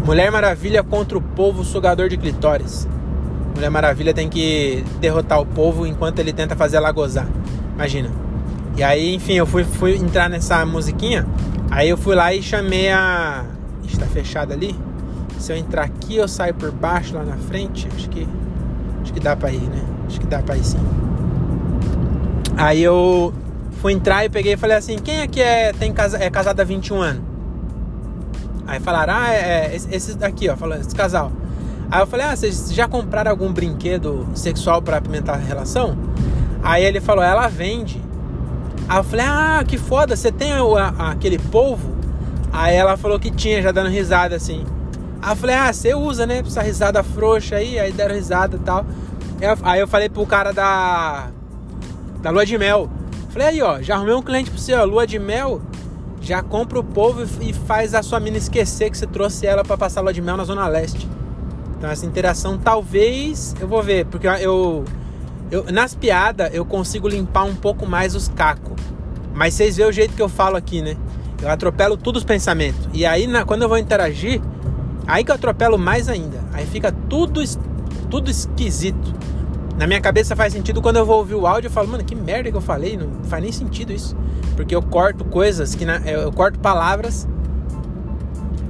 Mulher 0.07 0.31
Maravilha 0.31 0.81
contra 0.81 1.17
o 1.17 1.21
povo 1.21 1.65
sugador 1.65 2.07
de 2.07 2.15
clitóris. 2.15 2.88
Mulher 3.53 3.69
Maravilha 3.69 4.13
tem 4.13 4.29
que 4.29 4.81
derrotar 5.01 5.38
o 5.41 5.45
povo 5.45 5.86
enquanto 5.86 6.19
ele 6.19 6.31
tenta 6.31 6.55
fazer 6.55 6.77
ela 6.77 6.89
gozar. 6.93 7.27
Imagina. 7.75 8.09
E 8.77 8.83
aí, 8.83 9.13
enfim, 9.13 9.33
eu 9.33 9.45
fui, 9.45 9.65
fui 9.65 9.97
entrar 9.97 10.29
nessa 10.29 10.65
musiquinha. 10.65 11.27
Aí 11.69 11.89
eu 11.89 11.97
fui 11.97 12.15
lá 12.15 12.33
e 12.33 12.41
chamei 12.41 12.89
a. 12.89 13.43
Está 13.86 14.05
fechado 14.05 14.53
ali. 14.53 14.74
Se 15.38 15.51
eu 15.51 15.57
entrar 15.57 15.83
aqui, 15.83 16.15
eu 16.15 16.27
saio 16.29 16.53
por 16.53 16.71
baixo 16.71 17.13
lá 17.13 17.25
na 17.25 17.36
frente. 17.36 17.89
Acho 17.93 18.09
que. 18.09 18.25
Que 19.17 19.24
dá 19.24 19.36
pra 19.36 19.51
ir, 19.51 19.62
né? 19.62 19.83
Acho 20.05 20.19
que 20.19 20.27
dá 20.27 20.43
pra 20.43 20.55
ir 20.55 20.63
sim. 20.63 20.77
Aí 22.55 22.83
eu 22.83 23.33
fui 23.81 23.93
entrar 23.93 24.24
e 24.24 24.29
peguei 24.29 24.53
e 24.53 24.57
falei 24.57 24.77
assim: 24.77 25.00
quem 25.00 25.24
aqui 25.24 25.41
é, 25.41 25.74
tem 25.74 25.91
casa, 25.91 26.24
é 26.24 26.29
casado 26.29 26.59
há 26.59 26.63
21 26.63 27.01
anos? 27.01 27.24
Aí 28.67 28.79
falaram, 28.79 29.15
ah, 29.15 29.33
é, 29.33 29.71
é 29.74 29.75
esse 29.75 30.15
daqui, 30.15 30.47
ó, 30.50 30.55
falando, 30.55 30.81
esse 30.81 30.93
casal. 30.93 31.31
Aí 31.89 32.00
eu 32.00 32.05
falei, 32.05 32.27
ah, 32.27 32.36
vocês 32.36 32.71
já 32.71 32.88
compraram 32.88 33.31
algum 33.31 33.51
brinquedo 33.51 34.27
sexual 34.36 34.83
para 34.83 34.97
apimentar 34.97 35.33
a 35.33 35.39
relação? 35.39 35.97
Aí 36.62 36.86
ele 36.86 37.01
falou, 37.01 37.24
ela 37.24 37.47
vende. 37.47 38.00
Aí 38.88 39.00
eu 39.00 39.03
falei, 39.03 39.25
ah, 39.27 39.63
que 39.67 39.79
foda, 39.79 40.15
você 40.15 40.31
tem 40.31 40.53
a, 40.53 40.62
a, 40.62 41.12
aquele 41.13 41.39
polvo? 41.39 41.95
Aí 42.53 42.75
ela 42.75 42.95
falou 42.97 43.19
que 43.19 43.31
tinha, 43.31 43.63
já 43.63 43.71
dando 43.71 43.89
risada 43.89 44.36
assim. 44.36 44.63
Aí 45.19 45.31
eu 45.31 45.36
falei, 45.36 45.55
ah, 45.55 45.74
você 45.74 45.95
usa, 45.95 46.27
né? 46.27 46.43
Essa 46.45 46.62
risada 46.62 47.01
frouxa 47.01 47.55
aí, 47.55 47.79
aí 47.79 47.91
deram 47.91 48.13
risada 48.13 48.55
e 48.55 48.59
tal. 48.59 48.86
Aí 49.63 49.79
eu 49.79 49.88
falei 49.88 50.10
pro 50.10 50.25
cara 50.25 50.51
da. 50.51 51.29
Da 52.22 52.29
lua 52.32 52.46
de 52.46 52.58
mel. 52.58 52.89
Falei, 53.29 53.48
aí, 53.48 53.62
ó, 53.62 53.82
já 53.82 53.96
arrumei 53.96 54.15
um 54.15 54.22
cliente 54.22 54.50
pro 54.50 54.79
ó, 54.79 54.84
lua 54.84 55.06
de 55.06 55.20
mel. 55.20 55.62
Já 56.20 56.41
compra 56.41 56.79
o 56.79 56.84
povo 56.84 57.24
e 57.41 57.53
faz 57.53 57.94
a 57.94 58.01
sua 58.01 58.20
mina 58.20 58.38
esquecer 58.38 58.89
que 58.89 58.98
você 58.98 59.06
trouxe 59.06 59.46
ela 59.46 59.63
para 59.63 59.77
passar 59.77 60.01
lua 60.01 60.12
de 60.12 60.22
mel 60.22 60.36
na 60.36 60.44
Zona 60.44 60.67
Leste. 60.67 61.08
Então 61.77 61.89
essa 61.89 62.06
interação 62.06 62.58
talvez 62.58 63.56
eu 63.62 63.67
vou 63.67 63.84
ver, 63.84 64.06
porque 64.08 64.25
eu, 64.27 64.84
eu 65.51 65.72
nas 65.72 65.94
piadas 65.94 66.50
eu 66.53 66.65
consigo 66.65 67.08
limpar 67.08 67.44
um 67.44 67.56
pouco 67.56 67.86
mais 67.86 68.15
os 68.15 68.27
cacos. 68.27 68.82
Mas 69.34 69.53
vocês 69.53 69.77
veem 69.77 69.88
o 69.88 69.91
jeito 69.91 70.15
que 70.15 70.22
eu 70.22 70.27
falo 70.27 70.58
aqui, 70.58 70.82
né? 70.82 70.98
Eu 71.39 71.50
atropelo 71.50 71.96
tudo 71.96 72.17
os 72.17 72.24
pensamentos. 72.24 72.89
E 72.91 73.06
aí 73.06 73.27
na, 73.27 73.46
quando 73.46 73.62
eu 73.62 73.70
vou 73.70 73.77
interagir, 73.77 74.41
aí 75.06 75.24
que 75.24 75.29
eu 75.29 75.36
atropelo 75.36 75.77
mais 75.77 76.10
ainda. 76.10 76.44
Aí 76.51 76.65
fica 76.65 76.91
tudo 76.91 77.44
tudo 78.10 78.32
esquisito. 78.32 79.13
Na 79.77 79.86
minha 79.86 80.01
cabeça 80.01 80.36
faz 80.36 80.53
sentido 80.53 80.81
quando 80.81 80.98
eu 80.98 81.05
vou 81.05 81.19
ouvir 81.19 81.36
o 81.36 81.46
áudio, 81.46 81.67
eu 81.67 81.72
falo, 81.72 81.88
mano, 81.88 82.03
que 82.03 82.15
merda 82.15 82.50
que 82.50 82.57
eu 82.57 82.62
falei, 82.62 82.98
não 82.98 83.24
faz 83.25 83.43
nem 83.43 83.51
sentido 83.51 83.93
isso. 83.93 84.17
Porque 84.55 84.75
eu 84.75 84.81
corto 84.81 85.24
coisas 85.24 85.75
que 85.75 85.86
na, 85.86 85.98
eu 85.98 86.31
corto 86.31 86.57
palavras 86.57 87.27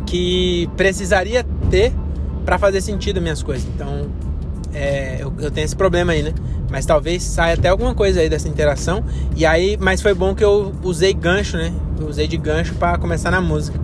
que 0.06 0.70
precisaria 0.76 1.46
ter 1.70 1.94
para 2.46 2.58
fazer 2.58 2.82
sentido 2.82 3.22
minhas 3.22 3.42
coisas. 3.42 3.66
Então, 3.74 4.10
é, 4.74 5.18
eu, 5.20 5.34
eu, 5.40 5.50
tenho 5.50 5.64
esse 5.64 5.76
problema 5.76 6.12
aí, 6.12 6.24
né? 6.24 6.34
Mas 6.70 6.86
talvez 6.86 7.24
saia 7.24 7.54
até 7.54 7.70
alguma 7.70 7.96
coisa 7.96 8.20
aí 8.20 8.30
dessa 8.30 8.50
interação. 8.50 9.04
E 9.36 9.46
aí, 9.46 9.78
mas 9.80 10.02
foi 10.02 10.14
bom 10.14 10.36
que 10.36 10.44
eu 10.44 10.74
usei 10.84 11.14
gancho, 11.14 11.56
né? 11.56 11.74
Eu 12.00 12.08
usei 12.08 12.28
de 12.28 12.36
gancho 12.36 12.76
para 12.76 12.98
começar 12.98 13.32
na 13.32 13.40
música. 13.40 13.80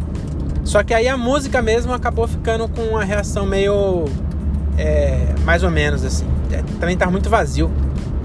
Só 0.65 0.83
que 0.83 0.93
aí 0.93 1.07
a 1.07 1.17
música 1.17 1.61
mesmo 1.61 1.93
acabou 1.93 2.27
ficando 2.27 2.67
com 2.67 2.81
uma 2.81 3.03
reação 3.03 3.45
meio 3.45 4.05
é, 4.77 5.33
mais 5.45 5.63
ou 5.63 5.71
menos 5.71 6.03
assim. 6.03 6.25
É, 6.53 6.63
também 6.79 6.95
tá 6.95 7.09
muito 7.09 7.29
vazio. 7.29 7.71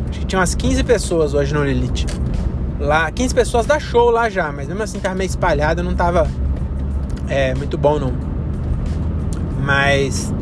Acho 0.09 0.21
que 0.21 0.27
tinha 0.27 0.39
umas 0.39 0.55
15 0.55 0.85
pessoas 0.85 1.35
hoje 1.35 1.55
no 1.55 1.65
Lilith. 1.65 2.07
Lá, 2.79 3.11
15 3.11 3.35
pessoas 3.35 3.67
da 3.67 3.81
show 3.81 4.11
lá 4.11 4.29
já, 4.31 4.53
mas 4.53 4.69
mesmo 4.69 4.83
assim 4.83 5.01
tava 5.01 5.15
meio 5.15 5.29
espalhado, 5.29 5.83
não 5.83 5.95
tava 5.95 6.29
é, 7.29 7.55
muito 7.55 7.77
bom 7.77 7.99
não. 7.99 8.13
Mas 9.61 10.33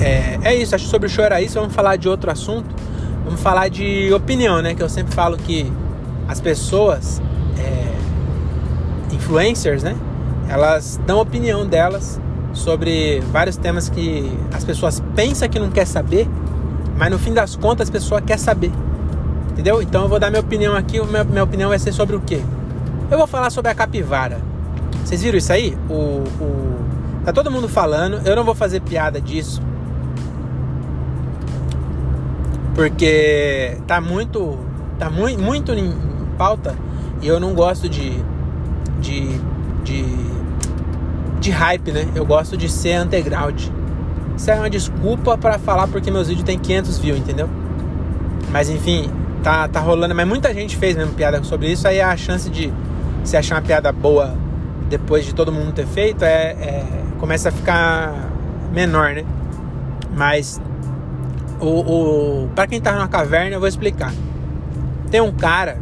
é, 0.00 0.38
é 0.42 0.54
isso, 0.54 0.74
acho 0.74 0.84
que 0.84 0.90
sobre 0.90 1.06
o 1.06 1.10
show 1.10 1.24
era 1.24 1.40
isso. 1.40 1.58
Vamos 1.58 1.74
falar 1.74 1.96
de 1.96 2.08
outro 2.08 2.30
assunto. 2.30 2.68
Vamos 3.24 3.40
falar 3.40 3.68
de 3.68 4.12
opinião, 4.12 4.62
né? 4.62 4.74
Que 4.74 4.82
eu 4.82 4.88
sempre 4.88 5.14
falo 5.14 5.36
que 5.36 5.70
as 6.26 6.40
pessoas, 6.40 7.20
é, 7.58 9.14
influencers, 9.14 9.82
né? 9.82 9.96
Elas 10.48 11.00
dão 11.06 11.20
opinião 11.20 11.66
delas 11.66 12.20
sobre 12.52 13.20
vários 13.32 13.56
temas 13.56 13.88
que 13.88 14.30
as 14.52 14.64
pessoas 14.64 15.02
pensam 15.14 15.48
que 15.48 15.58
não 15.58 15.70
quer 15.70 15.86
saber, 15.86 16.26
mas 16.98 17.10
no 17.10 17.18
fim 17.18 17.32
das 17.32 17.56
contas 17.56 17.88
a 17.88 17.92
pessoa 17.92 18.20
quer 18.20 18.38
saber. 18.38 18.72
Entendeu? 19.52 19.80
Então 19.80 20.02
eu 20.02 20.08
vou 20.08 20.18
dar 20.18 20.30
minha 20.30 20.40
opinião 20.40 20.74
aqui. 20.74 21.00
Minha, 21.00 21.44
opinião 21.44 21.70
vai 21.70 21.78
ser 21.78 21.92
sobre 21.92 22.14
o 22.16 22.20
quê? 22.20 22.40
Eu 23.10 23.16
vou 23.16 23.26
falar 23.26 23.50
sobre 23.50 23.70
a 23.70 23.74
capivara. 23.74 24.40
Vocês 25.04 25.22
viram 25.22 25.38
isso 25.38 25.52
aí? 25.52 25.76
O, 25.88 26.22
o 26.40 26.78
Tá 27.28 27.32
todo 27.34 27.50
mundo 27.50 27.68
falando, 27.68 28.26
eu 28.26 28.34
não 28.34 28.42
vou 28.42 28.54
fazer 28.54 28.80
piada 28.80 29.20
disso. 29.20 29.60
Porque 32.74 33.76
tá 33.86 34.00
muito 34.00 34.58
tá 34.98 35.10
muito 35.10 35.38
muito 35.38 35.72
em 35.74 35.92
pauta 36.38 36.74
e 37.20 37.28
eu 37.28 37.38
não 37.38 37.52
gosto 37.52 37.86
de 37.86 38.18
de 38.98 39.38
de 39.84 40.06
de 41.38 41.50
hype, 41.50 41.92
né? 41.92 42.08
Eu 42.14 42.24
gosto 42.24 42.56
de 42.56 42.66
ser 42.66 42.98
underground. 42.98 43.68
Isso 44.38 44.52
é 44.52 44.54
uma 44.54 44.70
desculpa 44.70 45.36
para 45.36 45.58
falar 45.58 45.88
porque 45.88 46.12
meus 46.12 46.28
vídeos 46.28 46.46
têm 46.46 46.56
500 46.56 46.98
views, 46.98 47.18
entendeu? 47.18 47.50
Mas 48.52 48.70
enfim, 48.70 49.10
tá, 49.42 49.66
tá 49.66 49.80
rolando. 49.80 50.14
Mas 50.14 50.28
muita 50.28 50.54
gente 50.54 50.76
fez 50.76 50.96
mesmo 50.96 51.12
piada 51.12 51.42
sobre 51.42 51.72
isso. 51.72 51.88
Aí 51.88 52.00
a 52.00 52.16
chance 52.16 52.48
de 52.48 52.72
se 53.24 53.36
achar 53.36 53.56
uma 53.56 53.62
piada 53.62 53.90
boa 53.90 54.36
depois 54.88 55.26
de 55.26 55.34
todo 55.34 55.50
mundo 55.50 55.72
ter 55.72 55.86
feito 55.86 56.24
é, 56.24 56.52
é 56.52 56.84
começa 57.18 57.48
a 57.48 57.52
ficar 57.52 58.30
menor, 58.72 59.12
né? 59.12 59.24
Mas 60.16 60.60
o, 61.60 62.44
o 62.44 62.48
para 62.54 62.68
quem 62.68 62.80
tá 62.80 62.92
na 62.92 63.08
caverna 63.08 63.56
eu 63.56 63.60
vou 63.60 63.68
explicar. 63.68 64.12
Tem 65.10 65.20
um 65.20 65.32
cara 65.32 65.78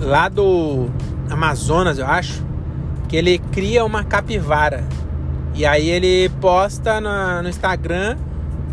lá 0.00 0.28
do 0.28 0.88
Amazonas, 1.30 1.98
eu 1.98 2.06
acho, 2.06 2.44
que 3.06 3.16
ele 3.16 3.38
cria 3.38 3.84
uma 3.84 4.02
capivara. 4.02 4.82
E 5.58 5.66
aí 5.66 5.90
ele 5.90 6.28
posta 6.40 7.00
no, 7.00 7.42
no 7.42 7.48
Instagram 7.48 8.16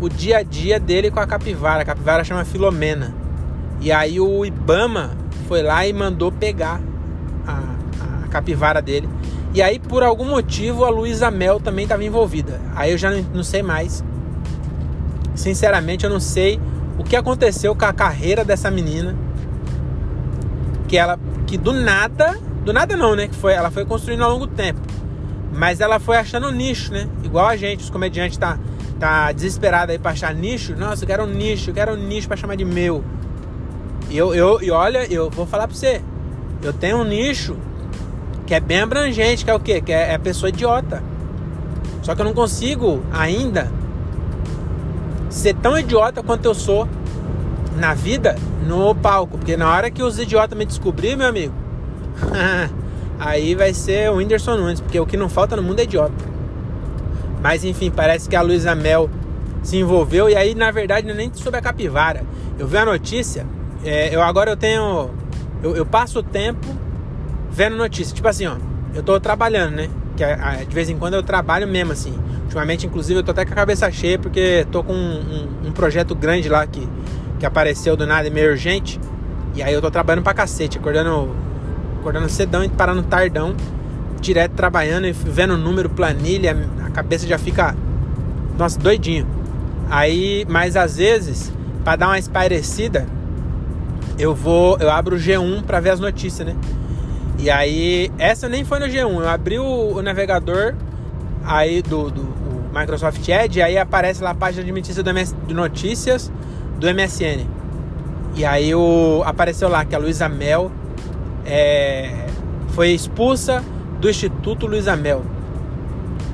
o 0.00 0.08
dia 0.08 0.38
a 0.38 0.42
dia 0.44 0.78
dele 0.78 1.10
com 1.10 1.18
a 1.18 1.26
capivara. 1.26 1.82
A 1.82 1.84
capivara 1.84 2.22
chama 2.22 2.44
Filomena. 2.44 3.12
E 3.80 3.90
aí 3.90 4.20
o 4.20 4.46
Ibama 4.46 5.10
foi 5.48 5.64
lá 5.64 5.84
e 5.84 5.92
mandou 5.92 6.30
pegar 6.30 6.80
a, 7.44 8.24
a 8.24 8.28
capivara 8.28 8.80
dele. 8.80 9.08
E 9.52 9.60
aí, 9.60 9.80
por 9.80 10.04
algum 10.04 10.26
motivo, 10.26 10.84
a 10.84 10.88
Luísa 10.88 11.28
Mel 11.28 11.58
também 11.58 11.82
estava 11.82 12.04
envolvida. 12.04 12.60
Aí 12.76 12.92
eu 12.92 12.98
já 12.98 13.10
não 13.10 13.42
sei 13.42 13.64
mais. 13.64 14.04
Sinceramente, 15.34 16.04
eu 16.04 16.10
não 16.10 16.20
sei 16.20 16.60
o 16.96 17.02
que 17.02 17.16
aconteceu 17.16 17.74
com 17.74 17.84
a 17.84 17.92
carreira 17.92 18.44
dessa 18.44 18.70
menina. 18.70 19.16
Que 20.86 20.96
ela, 20.96 21.18
que 21.48 21.58
do 21.58 21.72
nada, 21.72 22.38
do 22.64 22.72
nada 22.72 22.96
não, 22.96 23.16
né? 23.16 23.26
Que 23.26 23.34
foi, 23.34 23.54
ela 23.54 23.72
foi 23.72 23.84
construindo 23.84 24.22
ao 24.22 24.30
longo 24.30 24.46
do 24.46 24.54
tempo. 24.54 24.95
Mas 25.56 25.80
ela 25.80 25.98
foi 25.98 26.16
achando 26.18 26.50
nicho, 26.50 26.92
né? 26.92 27.08
Igual 27.24 27.46
a 27.46 27.56
gente, 27.56 27.82
os 27.82 27.90
comediantes 27.90 28.36
tá, 28.36 28.58
tá 29.00 29.32
desesperado 29.32 29.90
aí 29.90 29.98
pra 29.98 30.12
achar 30.12 30.34
nicho. 30.34 30.76
Nossa, 30.76 31.04
eu 31.04 31.06
quero 31.06 31.24
um 31.24 31.26
nicho, 31.26 31.70
eu 31.70 31.74
quero 31.74 31.92
um 31.92 31.96
nicho 31.96 32.28
pra 32.28 32.36
chamar 32.36 32.56
de 32.56 32.64
meu. 32.64 33.02
E 34.10 34.16
eu, 34.16 34.34
eu, 34.34 34.62
e 34.62 34.70
olha, 34.70 35.10
eu 35.12 35.30
vou 35.30 35.46
falar 35.46 35.66
pra 35.66 35.74
você. 35.74 36.02
Eu 36.62 36.72
tenho 36.72 36.98
um 36.98 37.04
nicho 37.04 37.56
que 38.46 38.54
é 38.54 38.60
bem 38.60 38.80
abrangente, 38.80 39.44
que 39.44 39.50
é 39.50 39.54
o 39.54 39.60
quê? 39.60 39.80
Que 39.80 39.92
é, 39.92 40.12
é 40.12 40.18
pessoa 40.18 40.50
idiota. 40.50 41.02
Só 42.02 42.14
que 42.14 42.20
eu 42.20 42.24
não 42.24 42.34
consigo 42.34 43.02
ainda 43.10 43.70
ser 45.30 45.54
tão 45.54 45.78
idiota 45.78 46.22
quanto 46.22 46.44
eu 46.44 46.54
sou 46.54 46.86
na 47.76 47.94
vida 47.94 48.36
no 48.66 48.94
palco. 48.94 49.38
Porque 49.38 49.56
na 49.56 49.70
hora 49.70 49.90
que 49.90 50.02
os 50.02 50.18
idiotas 50.18 50.56
me 50.56 50.64
descobrir, 50.64 51.16
meu 51.16 51.26
amigo, 51.26 51.54
aí 53.18 53.54
vai 53.54 53.72
ser 53.72 54.10
o 54.10 54.16
Whindersson 54.16 54.56
Nunes, 54.56 54.80
porque 54.80 54.98
o 54.98 55.06
que 55.06 55.16
não 55.16 55.28
falta 55.28 55.56
no 55.56 55.62
mundo 55.62 55.80
é 55.80 55.84
idiota. 55.84 56.24
Mas 57.42 57.64
enfim, 57.64 57.90
parece 57.90 58.28
que 58.28 58.36
a 58.36 58.42
Luísa 58.42 58.74
Mel 58.74 59.08
se 59.62 59.76
envolveu 59.76 60.28
e 60.28 60.36
aí 60.36 60.54
na 60.54 60.70
verdade 60.70 61.08
é 61.10 61.14
nem 61.14 61.32
sobre 61.34 61.58
a 61.58 61.62
capivara. 61.62 62.22
Eu 62.58 62.66
vi 62.66 62.76
a 62.76 62.84
notícia, 62.84 63.46
é, 63.84 64.14
eu 64.14 64.22
agora 64.22 64.50
eu 64.50 64.56
tenho. 64.56 65.10
Eu, 65.62 65.76
eu 65.76 65.86
passo 65.86 66.18
o 66.18 66.22
tempo 66.22 66.66
vendo 67.50 67.76
notícia. 67.76 68.14
Tipo 68.14 68.28
assim, 68.28 68.46
ó, 68.46 68.56
eu 68.94 69.02
tô 69.02 69.18
trabalhando, 69.20 69.76
né? 69.76 69.88
Que 70.16 70.24
de 70.64 70.74
vez 70.74 70.88
em 70.88 70.96
quando 70.96 71.14
eu 71.14 71.22
trabalho 71.22 71.68
mesmo, 71.68 71.92
assim. 71.92 72.14
Ultimamente, 72.42 72.86
inclusive, 72.86 73.20
eu 73.20 73.24
tô 73.24 73.32
até 73.32 73.44
com 73.44 73.52
a 73.52 73.56
cabeça 73.56 73.90
cheia 73.90 74.18
porque 74.18 74.66
tô 74.70 74.82
com 74.82 74.92
um, 74.92 75.20
um, 75.64 75.68
um 75.68 75.72
projeto 75.72 76.14
grande 76.14 76.48
lá 76.48 76.66
que, 76.66 76.86
que 77.38 77.46
apareceu 77.46 77.96
do 77.96 78.06
nada 78.06 78.26
e 78.26 78.30
meio 78.30 78.50
urgente. 78.50 79.00
E 79.54 79.62
aí 79.62 79.72
eu 79.72 79.80
tô 79.80 79.90
trabalhando 79.90 80.24
pra 80.24 80.34
cacete, 80.34 80.78
acordando, 80.78 81.34
acordando 82.06 82.28
cedão 82.28 82.62
e 82.62 82.68
parando 82.68 83.02
tardão, 83.02 83.52
direto 84.20 84.52
trabalhando 84.52 85.08
e 85.08 85.12
vendo 85.12 85.56
número, 85.58 85.90
planilha, 85.90 86.56
a 86.84 86.90
cabeça 86.90 87.26
já 87.26 87.36
fica, 87.36 87.74
nossa, 88.56 88.78
doidinho. 88.78 89.26
Aí, 89.90 90.46
mas 90.48 90.76
às 90.76 90.98
vezes, 90.98 91.52
para 91.84 91.96
dar 91.96 92.06
uma 92.06 92.18
espairecida, 92.18 93.08
eu 94.16 94.36
vou, 94.36 94.78
eu 94.78 94.88
abro 94.88 95.16
o 95.16 95.18
G1 95.18 95.64
para 95.64 95.80
ver 95.80 95.90
as 95.90 96.00
notícias, 96.00 96.46
né? 96.46 96.56
E 97.40 97.50
aí, 97.50 98.10
essa 98.18 98.48
nem 98.48 98.64
foi 98.64 98.78
no 98.78 98.86
G1. 98.86 99.20
Eu 99.20 99.28
abri 99.28 99.58
o, 99.58 99.96
o 99.96 100.00
navegador 100.00 100.74
aí 101.44 101.82
do, 101.82 102.08
do 102.08 102.22
Microsoft 102.72 103.28
Edge, 103.28 103.60
aí 103.60 103.76
aparece 103.76 104.22
lá 104.22 104.30
a 104.30 104.34
página 104.34 104.62
de 104.62 104.70
notícias 104.70 105.02
do, 105.02 105.10
MS, 105.10 105.34
de 105.46 105.54
notícias 105.54 106.32
do 106.78 106.86
MSN. 106.86 107.46
E 108.36 108.44
aí 108.44 108.72
o, 108.74 109.22
apareceu 109.26 109.68
lá 109.68 109.84
que 109.84 109.94
a 109.94 109.98
Luísa 109.98 110.28
Mel 110.28 110.70
é, 111.46 112.26
foi 112.70 112.90
expulsa 112.90 113.64
do 114.00 114.10
Instituto 114.10 114.66
Luísa 114.66 114.96
Mel. 114.96 115.22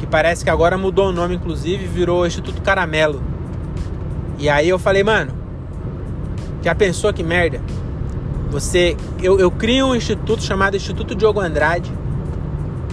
Que 0.00 0.06
parece 0.06 0.44
que 0.44 0.50
agora 0.50 0.76
mudou 0.76 1.10
o 1.10 1.12
nome, 1.12 1.36
inclusive, 1.36 1.86
virou 1.86 2.26
Instituto 2.26 2.60
Caramelo. 2.62 3.22
E 4.38 4.48
aí 4.48 4.68
eu 4.68 4.78
falei, 4.78 5.04
mano, 5.04 5.32
já 6.62 6.74
pensou 6.74 7.12
que 7.12 7.22
merda? 7.22 7.60
Você, 8.50 8.96
eu, 9.22 9.38
eu 9.38 9.50
crio 9.50 9.86
um 9.86 9.94
instituto 9.94 10.42
chamado 10.42 10.76
Instituto 10.76 11.14
Diogo 11.14 11.40
Andrade 11.40 11.90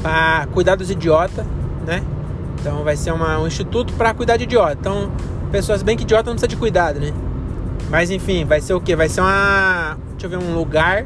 para 0.01 0.47
cuidar 0.53 0.75
dos 0.75 0.89
idiotas, 0.89 1.45
né? 1.85 2.01
Então 2.59 2.83
vai 2.83 2.95
ser 2.95 3.11
uma, 3.11 3.39
um 3.39 3.47
instituto 3.47 3.93
para 3.93 4.13
cuidar 4.13 4.37
de 4.37 4.43
idiota. 4.43 4.77
Então, 4.79 5.11
pessoas 5.51 5.83
bem 5.83 5.97
que 5.97 6.03
idiota 6.03 6.29
não 6.29 6.35
precisa 6.35 6.47
de 6.47 6.55
cuidado, 6.55 6.99
né? 6.99 7.11
Mas 7.89 8.09
enfim, 8.09 8.45
vai 8.45 8.61
ser 8.61 8.73
o 8.73 8.81
que? 8.81 8.95
Vai 8.95 9.09
ser 9.09 9.21
uma, 9.21 9.97
deixa 10.11 10.27
eu 10.27 10.29
ver, 10.29 10.37
um 10.37 10.55
lugar, 10.55 11.05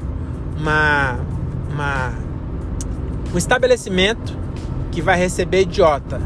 uma, 0.63 1.20
uma 1.70 2.13
um 3.34 3.38
estabelecimento 3.38 4.38
que 4.91 5.01
vai 5.01 5.17
receber 5.17 5.62
idiota. 5.62 6.22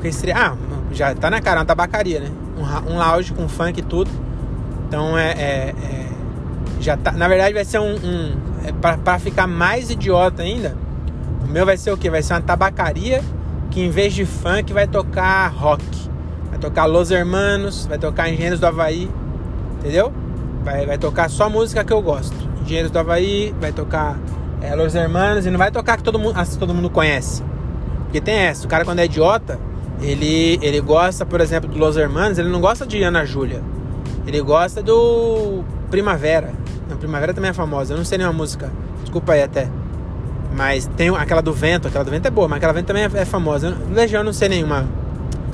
Que 0.00 0.10
seria, 0.10 0.36
ah, 0.36 0.56
já 0.92 1.14
tá 1.14 1.30
na 1.30 1.40
cara, 1.42 1.60
uma 1.60 1.66
tabacaria, 1.66 2.20
né? 2.20 2.30
Um, 2.56 2.92
um 2.92 2.98
lounge 2.98 3.32
com 3.34 3.46
funk 3.48 3.78
e 3.78 3.82
tudo. 3.82 4.10
Então 4.88 5.16
é, 5.16 5.30
é, 5.32 5.74
é, 5.82 6.06
já 6.80 6.96
tá, 6.96 7.12
na 7.12 7.28
verdade 7.28 7.54
vai 7.54 7.64
ser 7.64 7.78
um, 7.78 7.94
um 7.94 8.36
é 8.64 8.72
para 8.72 9.18
ficar 9.18 9.46
mais 9.46 9.90
idiota 9.90 10.42
ainda. 10.42 10.74
O 11.44 11.48
meu 11.48 11.66
vai 11.66 11.76
ser 11.76 11.92
o 11.92 11.96
que? 11.96 12.10
Vai 12.10 12.22
ser 12.22 12.32
uma 12.32 12.40
tabacaria 12.40 13.22
que 13.70 13.80
em 13.80 13.90
vez 13.90 14.14
de 14.14 14.24
funk 14.24 14.72
vai 14.72 14.86
tocar 14.86 15.48
rock. 15.48 15.84
Vai 16.48 16.58
tocar 16.58 16.86
Los 16.86 17.10
Hermanos, 17.10 17.86
vai 17.86 17.98
tocar 17.98 18.28
Engenheiros 18.28 18.58
do 18.58 18.66
Havaí, 18.66 19.08
entendeu? 19.78 20.12
Vai, 20.64 20.86
vai 20.86 20.98
tocar 20.98 21.28
só 21.30 21.48
música 21.48 21.84
que 21.84 21.92
eu 21.92 22.02
gosto. 22.02 22.49
Engenheiros 22.70 22.92
do 22.92 23.00
Havaí, 23.00 23.52
vai 23.60 23.72
tocar 23.72 24.16
é, 24.62 24.76
Los 24.76 24.94
Hermanos 24.94 25.44
e 25.44 25.50
não 25.50 25.58
vai 25.58 25.72
tocar 25.72 25.96
que 25.96 26.04
todo 26.04 26.20
mundo, 26.20 26.38
assim, 26.38 26.56
todo 26.56 26.72
mundo 26.72 26.88
conhece. 26.88 27.42
Porque 28.04 28.20
tem 28.20 28.34
essa, 28.34 28.64
o 28.64 28.68
cara 28.68 28.84
quando 28.84 29.00
é 29.00 29.06
idiota, 29.06 29.58
ele, 30.00 30.56
ele 30.62 30.80
gosta, 30.80 31.26
por 31.26 31.40
exemplo, 31.40 31.68
do 31.68 31.76
Los 31.76 31.96
Hermanos, 31.96 32.38
ele 32.38 32.48
não 32.48 32.60
gosta 32.60 32.86
de 32.86 33.02
Ana 33.02 33.24
Júlia. 33.24 33.60
Ele 34.24 34.40
gosta 34.40 34.80
do 34.80 35.64
Primavera. 35.90 36.52
Não, 36.88 36.96
Primavera 36.96 37.34
também 37.34 37.50
é 37.50 37.52
famosa, 37.52 37.94
eu 37.94 37.96
não 37.96 38.04
sei 38.04 38.18
nenhuma 38.18 38.36
música. 38.36 38.70
Desculpa 39.00 39.32
aí 39.32 39.42
até. 39.42 39.68
Mas 40.54 40.86
tem 40.96 41.08
aquela 41.08 41.40
do 41.40 41.52
vento, 41.52 41.88
aquela 41.88 42.04
do 42.04 42.10
vento 42.12 42.26
é 42.26 42.30
boa, 42.30 42.46
mas 42.46 42.58
aquela 42.58 42.72
do 42.72 42.76
vento 42.76 42.86
também 42.86 43.02
é, 43.02 43.10
é 43.14 43.24
famosa. 43.24 43.76
Legião 43.92 44.22
não 44.22 44.32
sei 44.32 44.48
nenhuma 44.48 44.86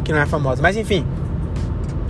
que 0.04 0.12
não 0.12 0.20
é 0.20 0.26
famosa. 0.26 0.60
Mas 0.60 0.76
enfim, 0.76 1.06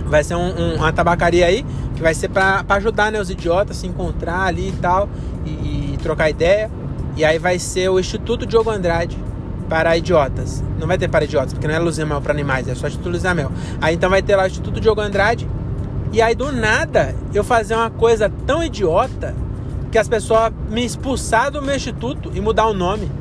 vai 0.07 0.23
ser 0.23 0.35
um, 0.35 0.47
um, 0.47 0.75
uma 0.75 0.91
tabacaria 0.91 1.45
aí 1.45 1.65
que 1.95 2.01
vai 2.01 2.13
ser 2.13 2.29
para 2.29 2.63
ajudar 2.69 3.11
né, 3.11 3.19
os 3.19 3.29
idiotas 3.29 3.77
a 3.77 3.79
se 3.79 3.87
encontrar 3.87 4.43
ali 4.43 4.69
e 4.69 4.71
tal 4.73 5.09
e, 5.45 5.49
e, 5.93 5.97
trocar 6.01 6.29
ideia. 6.29 6.69
E 7.15 7.25
aí 7.25 7.39
vai 7.39 7.57
ser 7.57 7.89
o 7.89 7.99
Instituto 7.99 8.45
Diogo 8.45 8.69
Andrade 8.69 9.17
para 9.67 9.97
idiotas. 9.97 10.63
Não 10.79 10.87
vai 10.87 10.97
ter 10.97 11.09
para 11.09 11.25
idiotas, 11.25 11.53
porque 11.53 11.67
não 11.67 11.73
é 11.73 11.79
Luzimel 11.79 12.21
para 12.21 12.31
animais, 12.31 12.67
é 12.67 12.75
só 12.75 12.87
Instituto 12.87 13.09
Luzimel. 13.09 13.51
Aí 13.81 13.95
então 13.95 14.09
vai 14.09 14.21
ter 14.21 14.35
lá 14.35 14.43
o 14.43 14.47
Instituto 14.47 14.79
Diogo 14.79 15.01
Andrade. 15.01 15.49
E 16.13 16.21
aí 16.21 16.35
do 16.35 16.51
nada 16.51 17.15
eu 17.33 17.43
fazer 17.43 17.75
uma 17.75 17.89
coisa 17.89 18.31
tão 18.45 18.63
idiota 18.63 19.35
que 19.91 19.97
as 19.97 20.07
pessoas 20.07 20.53
me 20.69 20.85
expulsaram 20.85 21.51
do 21.51 21.61
meu 21.61 21.75
instituto 21.75 22.31
e 22.33 22.39
mudar 22.39 22.67
o 22.67 22.73
nome. 22.73 23.11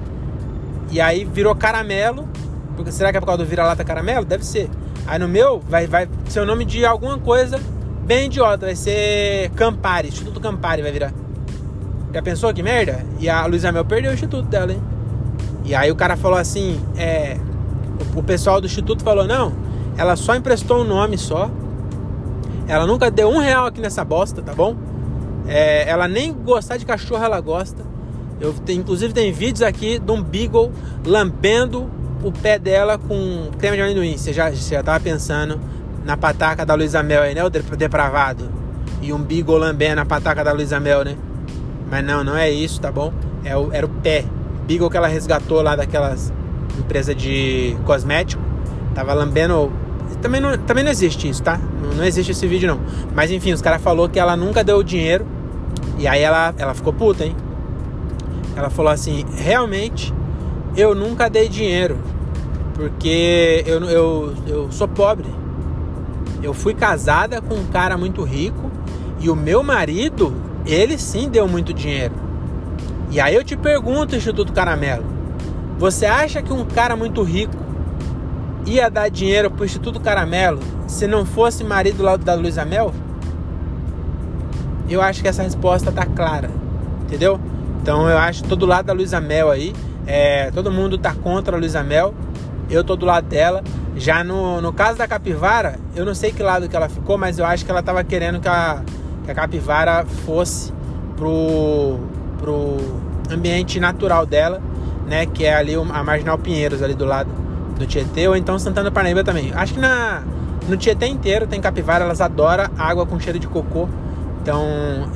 E 0.91 1.01
aí 1.01 1.25
virou 1.25 1.55
caramelo. 1.55 2.29
Será 2.91 3.11
que 3.11 3.17
é 3.17 3.21
por 3.21 3.27
causa 3.27 3.43
do 3.43 3.49
vira-lata 3.49 3.83
caramelo? 3.85 4.25
Deve 4.25 4.45
ser. 4.45 4.69
Aí 5.07 5.19
no 5.19 5.29
meu 5.29 5.61
vai, 5.61 5.87
vai 5.87 6.09
ser 6.29 6.41
o 6.41 6.47
nome 6.47 6.65
de 6.65 6.85
alguma 6.85 7.19
coisa 7.19 7.61
bem 8.05 8.27
idiota. 8.27 8.67
Vai 8.67 8.77
ser 8.77 9.51
Campari, 9.51 10.09
Instituto 10.09 10.41
Campari 10.41 10.83
vai 10.83 10.93
virar. 10.93 11.13
Já 12.13 12.23
pensou 12.23 12.53
que 12.55 12.63
merda? 12.63 13.05
E 13.19 13.29
a 13.29 13.45
Luísa 13.47 13.71
Mel 13.71 13.85
perdeu 13.85 14.11
o 14.11 14.15
instituto 14.15 14.49
dela, 14.49 14.73
hein? 14.73 14.83
E 15.65 15.75
aí 15.75 15.91
o 15.91 15.97
cara 15.97 16.17
falou 16.17 16.39
assim, 16.39 16.81
é, 16.97 17.37
o, 18.15 18.23
pessoal 18.23 18.61
do 18.61 18.67
instituto 18.67 19.03
falou, 19.03 19.27
não, 19.27 19.53
ela 19.99 20.17
só 20.17 20.35
emprestou 20.35 20.81
um 20.81 20.85
nome 20.85 21.19
só. 21.19 21.51
Ela 22.69 22.87
nunca 22.87 23.11
deu 23.11 23.29
um 23.29 23.39
real 23.39 23.67
aqui 23.67 23.81
nessa 23.81 24.05
bosta, 24.05 24.41
tá 24.41 24.55
bom? 24.55 24.77
É, 25.49 25.89
ela 25.89 26.09
nem 26.09 26.33
gostar 26.33 26.77
de 26.77 26.87
cachorro 26.87 27.23
ela 27.23 27.41
gosta. 27.41 27.85
Eu 28.41 28.55
inclusive 28.69 29.13
tem 29.13 29.33
vídeos 29.33 29.63
aqui 29.63 29.99
de 29.99 30.11
um 30.13 30.23
beagle 30.23 30.73
lambendo 31.05 31.91
o 32.27 32.33
pé 32.33 32.59
dela 32.59 32.99
com 32.99 33.51
creme 33.57 33.77
de 33.77 33.83
amendoim. 33.83 34.17
Você 34.17 34.33
já, 34.33 34.51
você 34.51 34.75
já 34.75 34.83
tava 34.83 34.99
pensando 34.99 35.61
na 36.05 36.17
pataca 36.17 36.67
da 36.67 36.75
Luísa 36.75 37.03
Mel 37.03 37.23
aí, 37.23 37.35
né? 37.35 37.45
O 37.45 37.51
depravado. 37.51 38.51
E 39.01 39.13
um 39.13 39.23
beagle 39.23 39.57
lambendo 39.57 40.01
a 40.01 40.05
pataca 40.05 40.43
da 40.43 40.53
Luísa 40.53 40.81
Mel, 40.81 41.05
né? 41.05 41.17
Mas 41.89 42.05
não, 42.05 42.25
não 42.25 42.37
é 42.37 42.51
isso, 42.51 42.81
tá 42.81 42.91
bom? 42.91 43.13
É 43.45 43.57
o, 43.57 43.73
era 43.73 43.87
o 43.87 43.89
pé. 43.89 44.25
Beagle 44.67 44.91
que 44.91 44.97
ela 44.97 45.07
resgatou 45.07 45.63
lá 45.63 45.77
daquelas 45.77 46.33
empresa 46.77 47.15
de 47.15 47.77
cosmético. 47.85 48.43
Tava 48.93 49.15
lambendo. 49.15 49.73
Também 50.21 50.41
não, 50.41 50.59
também 50.59 50.83
não 50.83 50.91
existe 50.91 51.29
isso, 51.29 51.43
tá? 51.43 51.61
Não, 51.81 51.95
não 51.95 52.05
existe 52.05 52.33
esse 52.33 52.47
vídeo, 52.49 52.69
não. 52.69 52.81
Mas 53.15 53.31
enfim, 53.31 53.53
os 53.53 53.63
caras 53.63 53.81
falou 53.81 54.09
que 54.09 54.19
ela 54.19 54.37
nunca 54.37 54.65
deu 54.65 54.83
dinheiro 54.83 55.25
e 55.97 56.09
aí 56.09 56.23
ela, 56.23 56.53
ela 56.59 56.75
ficou 56.75 56.93
puta, 56.93 57.25
hein? 57.25 57.37
Ela 58.57 58.69
falou 58.69 58.91
assim: 58.91 59.25
realmente 59.37 60.13
eu 60.77 60.95
nunca 60.95 61.31
dei 61.31 61.49
dinheiro, 61.49 61.99
porque 62.77 63.65
eu, 63.67 63.83
eu, 63.85 64.35
eu 64.47 64.71
sou 64.71 64.87
pobre. 64.87 65.27
Eu 66.43 66.53
fui 66.53 66.75
casada 66.75 67.41
com 67.41 67.55
um 67.55 67.67
cara 67.67 67.97
muito 67.97 68.23
rico 68.23 68.71
e 69.19 69.31
o 69.31 69.35
meu 69.35 69.63
marido, 69.63 70.35
ele 70.67 70.99
sim 70.99 71.29
deu 71.29 71.49
muito 71.49 71.73
dinheiro. 71.73 72.15
E 73.11 73.19
aí 73.19 73.35
eu 73.35 73.43
te 73.43 73.57
pergunto, 73.57 74.15
Instituto 74.15 74.53
Caramelo, 74.53 75.05
você 75.79 76.05
acha 76.05 76.43
que 76.43 76.53
um 76.53 76.65
cara 76.67 76.95
muito 76.95 77.23
rico 77.23 77.57
ia 78.67 78.91
dar 78.91 79.09
dinheiro 79.09 79.51
pro 79.51 79.65
Instituto 79.65 79.99
Caramelo 79.99 80.61
se 80.87 81.07
não 81.07 81.25
fosse 81.25 81.65
marido 81.65 82.03
lá 82.03 82.17
da 82.17 82.35
Luísa 82.35 82.65
Mel? 82.65 82.93
eu 84.89 85.03
acho 85.03 85.21
que 85.21 85.29
essa 85.29 85.43
resposta 85.43 85.91
tá 85.91 86.07
clara, 86.07 86.49
entendeu? 87.03 87.41
Então 87.83 88.09
eu 88.09 88.19
acho 88.19 88.45
todo 88.45 88.65
lado 88.67 88.87
da 88.87 88.93
Luísa 88.93 89.21
Mel 89.21 89.51
aí, 89.51 89.73
é, 90.07 90.51
todo 90.53 90.71
mundo 90.71 90.97
tá 90.97 91.15
contra 91.15 91.57
a 91.57 91.59
Luísa 91.59 91.83
Mel, 91.83 92.15
eu 92.71 92.85
tô 92.85 92.97
do 92.97 93.07
lado 93.07 93.27
dela. 93.27 93.63
Já 93.97 94.23
no, 94.23 94.61
no 94.61 94.73
caso 94.73 94.99
da 94.99 95.09
capivara, 95.09 95.79
eu 95.95 96.05
não 96.05 96.15
sei 96.15 96.33
que 96.33 96.43
lado 96.43 96.69
que 96.69 96.77
ela 96.77 96.89
ficou, 96.89 97.17
mas 97.17 97.39
eu 97.39 97.47
acho 97.47 97.65
que 97.65 97.71
ela 97.71 97.83
tava 97.83 98.05
querendo 98.05 98.41
que 98.41 98.49
a, 98.49 98.83
que 99.25 99.31
a 99.31 99.35
capivara 99.35 100.05
fosse 100.25 100.73
pro, 101.17 101.99
pro 102.39 102.77
ambiente 103.31 103.81
natural 103.81 104.27
dela, 104.27 104.61
né? 105.07 105.27
Que 105.27 105.47
é 105.47 105.55
ali 105.55 105.75
a 105.75 106.05
Marginal 106.05 106.39
Pinheiros, 106.39 106.83
ali 106.83 106.95
do 106.95 107.05
lado 107.05 107.31
do 107.79 107.87
Tietê, 107.87 108.29
ou 108.29 108.37
então 108.37 108.59
Santana 108.59 108.91
Parnaíba 108.91 109.25
também. 109.25 109.53
Acho 109.55 109.75
que 109.75 109.81
na, 109.81 110.23
no 110.69 110.77
Tietê 110.77 111.07
inteiro 111.07 111.47
tem 111.47 111.61
capivara, 111.61 112.05
elas 112.05 112.21
adoram 112.21 112.67
água 112.79 113.07
com 113.07 113.19
cheiro 113.19 113.39
de 113.39 113.47
cocô. 113.47 113.89
Então, 114.43 114.63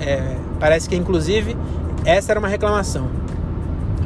é, 0.00 0.36
parece 0.58 0.88
que 0.88 0.96
inclusive 0.96 1.56
essa 2.04 2.32
era 2.32 2.38
uma 2.38 2.48
reclamação. 2.48 3.08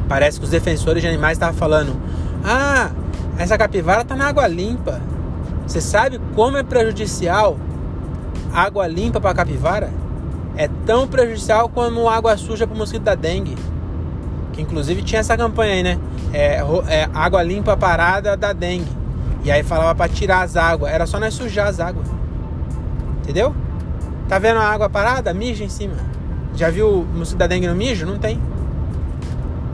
Parece 0.09 0.39
que 0.39 0.45
os 0.45 0.51
defensores 0.51 1.03
de 1.03 1.09
animais 1.09 1.37
estavam 1.37 1.55
falando: 1.55 1.97
ah, 2.45 2.91
essa 3.39 3.59
capivara 3.59 4.03
está 4.03 4.15
na 4.15 4.29
água 4.29 4.47
limpa. 4.47 5.01
Você 5.67 5.81
sabe 5.81 6.21
como 6.35 6.57
é 6.57 6.63
prejudicial 6.63 7.59
água 8.53 8.87
limpa 8.87 9.21
para 9.21 9.35
capivara? 9.35 9.91
É 10.57 10.69
tão 10.87 11.09
prejudicial 11.09 11.69
como 11.69 12.09
água 12.09 12.37
suja 12.37 12.67
para 12.67 12.75
o 12.75 12.79
mosquito 12.79 13.03
da 13.03 13.15
dengue. 13.15 13.57
Que 14.53 14.63
inclusive 14.63 15.03
tinha 15.03 15.21
essa 15.21 15.37
campanha 15.37 15.73
aí, 15.75 15.83
né? 15.83 15.99
É, 16.33 16.61
é 16.89 17.09
água 17.13 17.43
limpa 17.43 17.77
parada 17.77 18.37
da 18.37 18.53
dengue. 18.53 18.91
E 19.43 19.51
aí 19.51 19.63
falava 19.63 19.95
para 19.95 20.09
tirar 20.09 20.43
as 20.43 20.57
águas. 20.57 20.93
Era 20.93 21.07
só 21.07 21.19
nós 21.19 21.35
sujar 21.35 21.67
as 21.67 21.81
águas. 21.81 22.07
Entendeu? 23.23 23.55
Tá 24.29 24.39
vendo 24.39 24.61
a 24.61 24.65
água 24.65 24.89
parada? 24.89 25.35
Mija 25.35 25.65
em 25.65 25.69
cima. 25.69 25.95
Já 26.55 26.71
viu 26.71 27.01
o 27.01 27.05
mosquito 27.05 27.39
da 27.39 27.49
dengue 27.49 27.67
no 27.67 27.75
mijo? 27.75 28.07
Não 28.07 28.19
tem. 28.19 28.41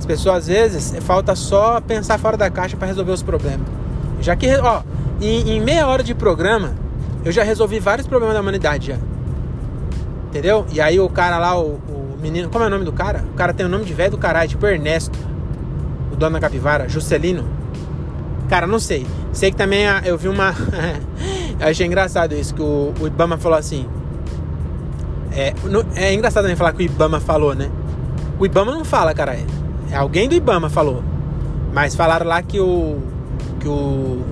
As 0.00 0.06
pessoas 0.06 0.36
às 0.38 0.46
vezes 0.46 0.94
falta 1.02 1.36
só 1.36 1.78
pensar 1.78 2.18
fora 2.18 2.34
da 2.34 2.48
caixa 2.48 2.74
para 2.74 2.88
resolver 2.88 3.12
os 3.12 3.22
problemas. 3.22 3.66
Já 4.18 4.34
que, 4.34 4.50
ó, 4.56 4.80
em, 5.20 5.56
em, 5.56 5.60
meia 5.60 5.86
hora 5.86 6.02
de 6.02 6.14
programa, 6.14 6.72
eu 7.22 7.30
já 7.30 7.42
resolvi 7.42 7.78
vários 7.78 8.06
problemas 8.06 8.34
da 8.34 8.40
humanidade 8.40 8.86
já. 8.86 8.96
Entendeu? 10.30 10.64
E 10.72 10.80
aí 10.80 10.98
o 10.98 11.06
cara 11.10 11.36
lá, 11.36 11.60
o, 11.60 11.74
o 11.74 12.16
menino, 12.18 12.48
como 12.48 12.64
é 12.64 12.68
o 12.68 12.70
nome 12.70 12.86
do 12.86 12.94
cara? 12.94 13.22
O 13.30 13.34
cara 13.34 13.52
tem 13.52 13.66
o 13.66 13.68
nome 13.68 13.84
de 13.84 13.92
velho 13.92 14.12
do 14.12 14.16
caralho, 14.16 14.48
tipo 14.48 14.66
Ernesto, 14.66 15.18
o 16.10 16.16
dono 16.16 16.32
da 16.32 16.40
capivara, 16.40 16.88
Juscelino. 16.88 17.46
Cara, 18.48 18.66
não 18.66 18.78
sei. 18.78 19.06
Sei 19.34 19.50
que 19.50 19.56
também 19.58 19.86
ah, 19.86 20.00
eu 20.02 20.16
vi 20.16 20.28
uma. 20.28 20.54
achei 21.60 21.86
engraçado 21.86 22.34
isso, 22.34 22.54
que 22.54 22.62
o, 22.62 22.94
o 22.98 23.06
Ibama 23.06 23.36
falou 23.36 23.58
assim: 23.58 23.86
é, 25.30 25.52
é 25.94 26.14
engraçado 26.14 26.44
também 26.44 26.56
falar 26.56 26.72
que 26.72 26.84
o 26.84 26.86
Ibama 26.86 27.20
falou, 27.20 27.54
né? 27.54 27.70
O 28.38 28.46
Ibama 28.46 28.72
não 28.72 28.82
fala, 28.82 29.12
cara. 29.12 29.36
É 29.90 29.96
alguém 29.96 30.28
do 30.28 30.34
Ibama 30.34 30.70
falou. 30.70 31.02
Mas 31.72 31.94
falaram 31.94 32.26
lá 32.26 32.42
que 32.42 32.60
o. 32.60 32.98
Que 33.58 33.68
o. 33.68 34.24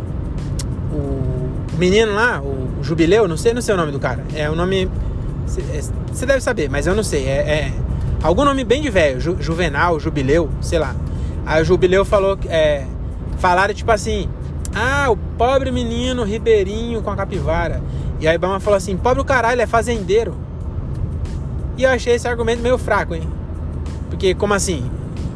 O 0.90 1.78
menino 1.78 2.14
lá, 2.14 2.40
o 2.40 2.82
Jubileu, 2.82 3.28
não 3.28 3.36
sei, 3.36 3.52
não 3.54 3.62
sei 3.62 3.74
o 3.74 3.78
nome 3.78 3.92
do 3.92 4.00
cara. 4.00 4.24
É 4.34 4.48
o 4.50 4.54
nome. 4.54 4.90
Você 5.46 6.26
deve 6.26 6.40
saber, 6.40 6.68
mas 6.68 6.86
eu 6.86 6.94
não 6.94 7.02
sei. 7.02 7.26
É, 7.26 7.36
é 7.36 7.72
algum 8.22 8.44
nome 8.44 8.64
bem 8.64 8.82
de 8.82 8.90
velho. 8.90 9.20
Ju, 9.20 9.36
Juvenal, 9.40 9.98
Jubileu, 10.00 10.50
sei 10.60 10.78
lá. 10.78 10.94
Aí 11.46 11.62
o 11.62 11.64
Jubileu 11.64 12.04
falou. 12.04 12.38
É, 12.48 12.84
falaram 13.38 13.74
tipo 13.74 13.90
assim. 13.90 14.28
Ah, 14.74 15.10
o 15.10 15.16
pobre 15.16 15.70
menino 15.70 16.24
ribeirinho 16.24 17.02
com 17.02 17.10
a 17.10 17.16
capivara. 17.16 17.82
E 18.20 18.26
aí 18.26 18.34
Ibama 18.34 18.60
falou 18.60 18.76
assim: 18.76 18.96
pobre 18.96 19.20
o 19.20 19.24
caralho, 19.24 19.60
é 19.60 19.66
fazendeiro. 19.66 20.34
E 21.76 21.84
eu 21.84 21.90
achei 21.90 22.14
esse 22.14 22.26
argumento 22.26 22.60
meio 22.60 22.76
fraco, 22.76 23.14
hein? 23.14 23.22
Porque, 24.10 24.34
como 24.34 24.52
assim? 24.52 24.90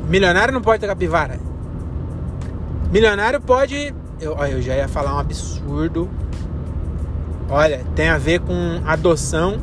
Milionário 0.08 0.52
não 0.52 0.60
pode 0.60 0.80
ter 0.80 0.86
capivara. 0.86 1.38
Milionário 2.90 3.40
pode. 3.40 3.94
Eu, 4.20 4.36
eu 4.46 4.62
já 4.62 4.76
ia 4.76 4.88
falar 4.88 5.14
um 5.14 5.18
absurdo. 5.18 6.08
Olha, 7.48 7.84
tem 7.94 8.08
a 8.08 8.18
ver 8.18 8.40
com 8.40 8.80
adoção. 8.86 9.58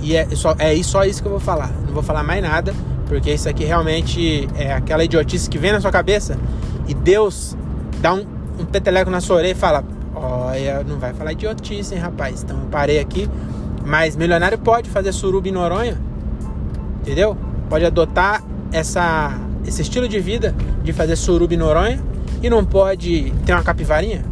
E 0.00 0.14
é 0.14 0.28
só, 0.30 0.54
é 0.58 0.80
só 0.82 1.04
isso 1.04 1.20
que 1.20 1.26
eu 1.26 1.32
vou 1.32 1.40
falar. 1.40 1.70
Não 1.86 1.92
vou 1.92 2.02
falar 2.02 2.22
mais 2.22 2.42
nada. 2.42 2.74
Porque 3.06 3.32
isso 3.32 3.48
aqui 3.48 3.64
realmente 3.64 4.48
é 4.56 4.72
aquela 4.72 5.02
idiotice 5.02 5.48
que 5.48 5.58
vem 5.58 5.72
na 5.72 5.80
sua 5.80 5.90
cabeça 5.90 6.38
e 6.86 6.94
Deus 6.94 7.56
dá 8.00 8.12
um, 8.12 8.24
um 8.58 8.64
peteleco 8.64 9.10
na 9.10 9.20
sua 9.20 9.36
orelha 9.36 9.52
e 9.52 9.54
fala: 9.54 9.82
Olha, 10.14 10.84
não 10.84 10.98
vai 10.98 11.14
falar 11.14 11.32
idiotice, 11.32 11.94
hein, 11.94 12.00
rapaz? 12.00 12.42
Então 12.42 12.58
eu 12.60 12.66
parei 12.66 12.98
aqui. 12.98 13.28
Mas 13.84 14.14
milionário 14.16 14.58
pode 14.58 14.90
fazer 14.90 15.12
suruba 15.12 15.48
em 15.48 15.52
Noronha, 15.52 15.98
entendeu? 17.00 17.36
Pode 17.70 17.84
adotar 17.86 18.42
essa, 18.70 19.32
esse 19.68 19.82
estilo 19.82 20.08
de 20.08 20.18
vida 20.18 20.54
de 20.82 20.92
fazer 20.92 21.14
suruba 21.16 21.56
Noronha 21.56 22.00
e 22.42 22.48
não 22.48 22.64
pode 22.64 23.32
ter 23.44 23.52
uma 23.52 23.62
capivarinha? 23.62 24.24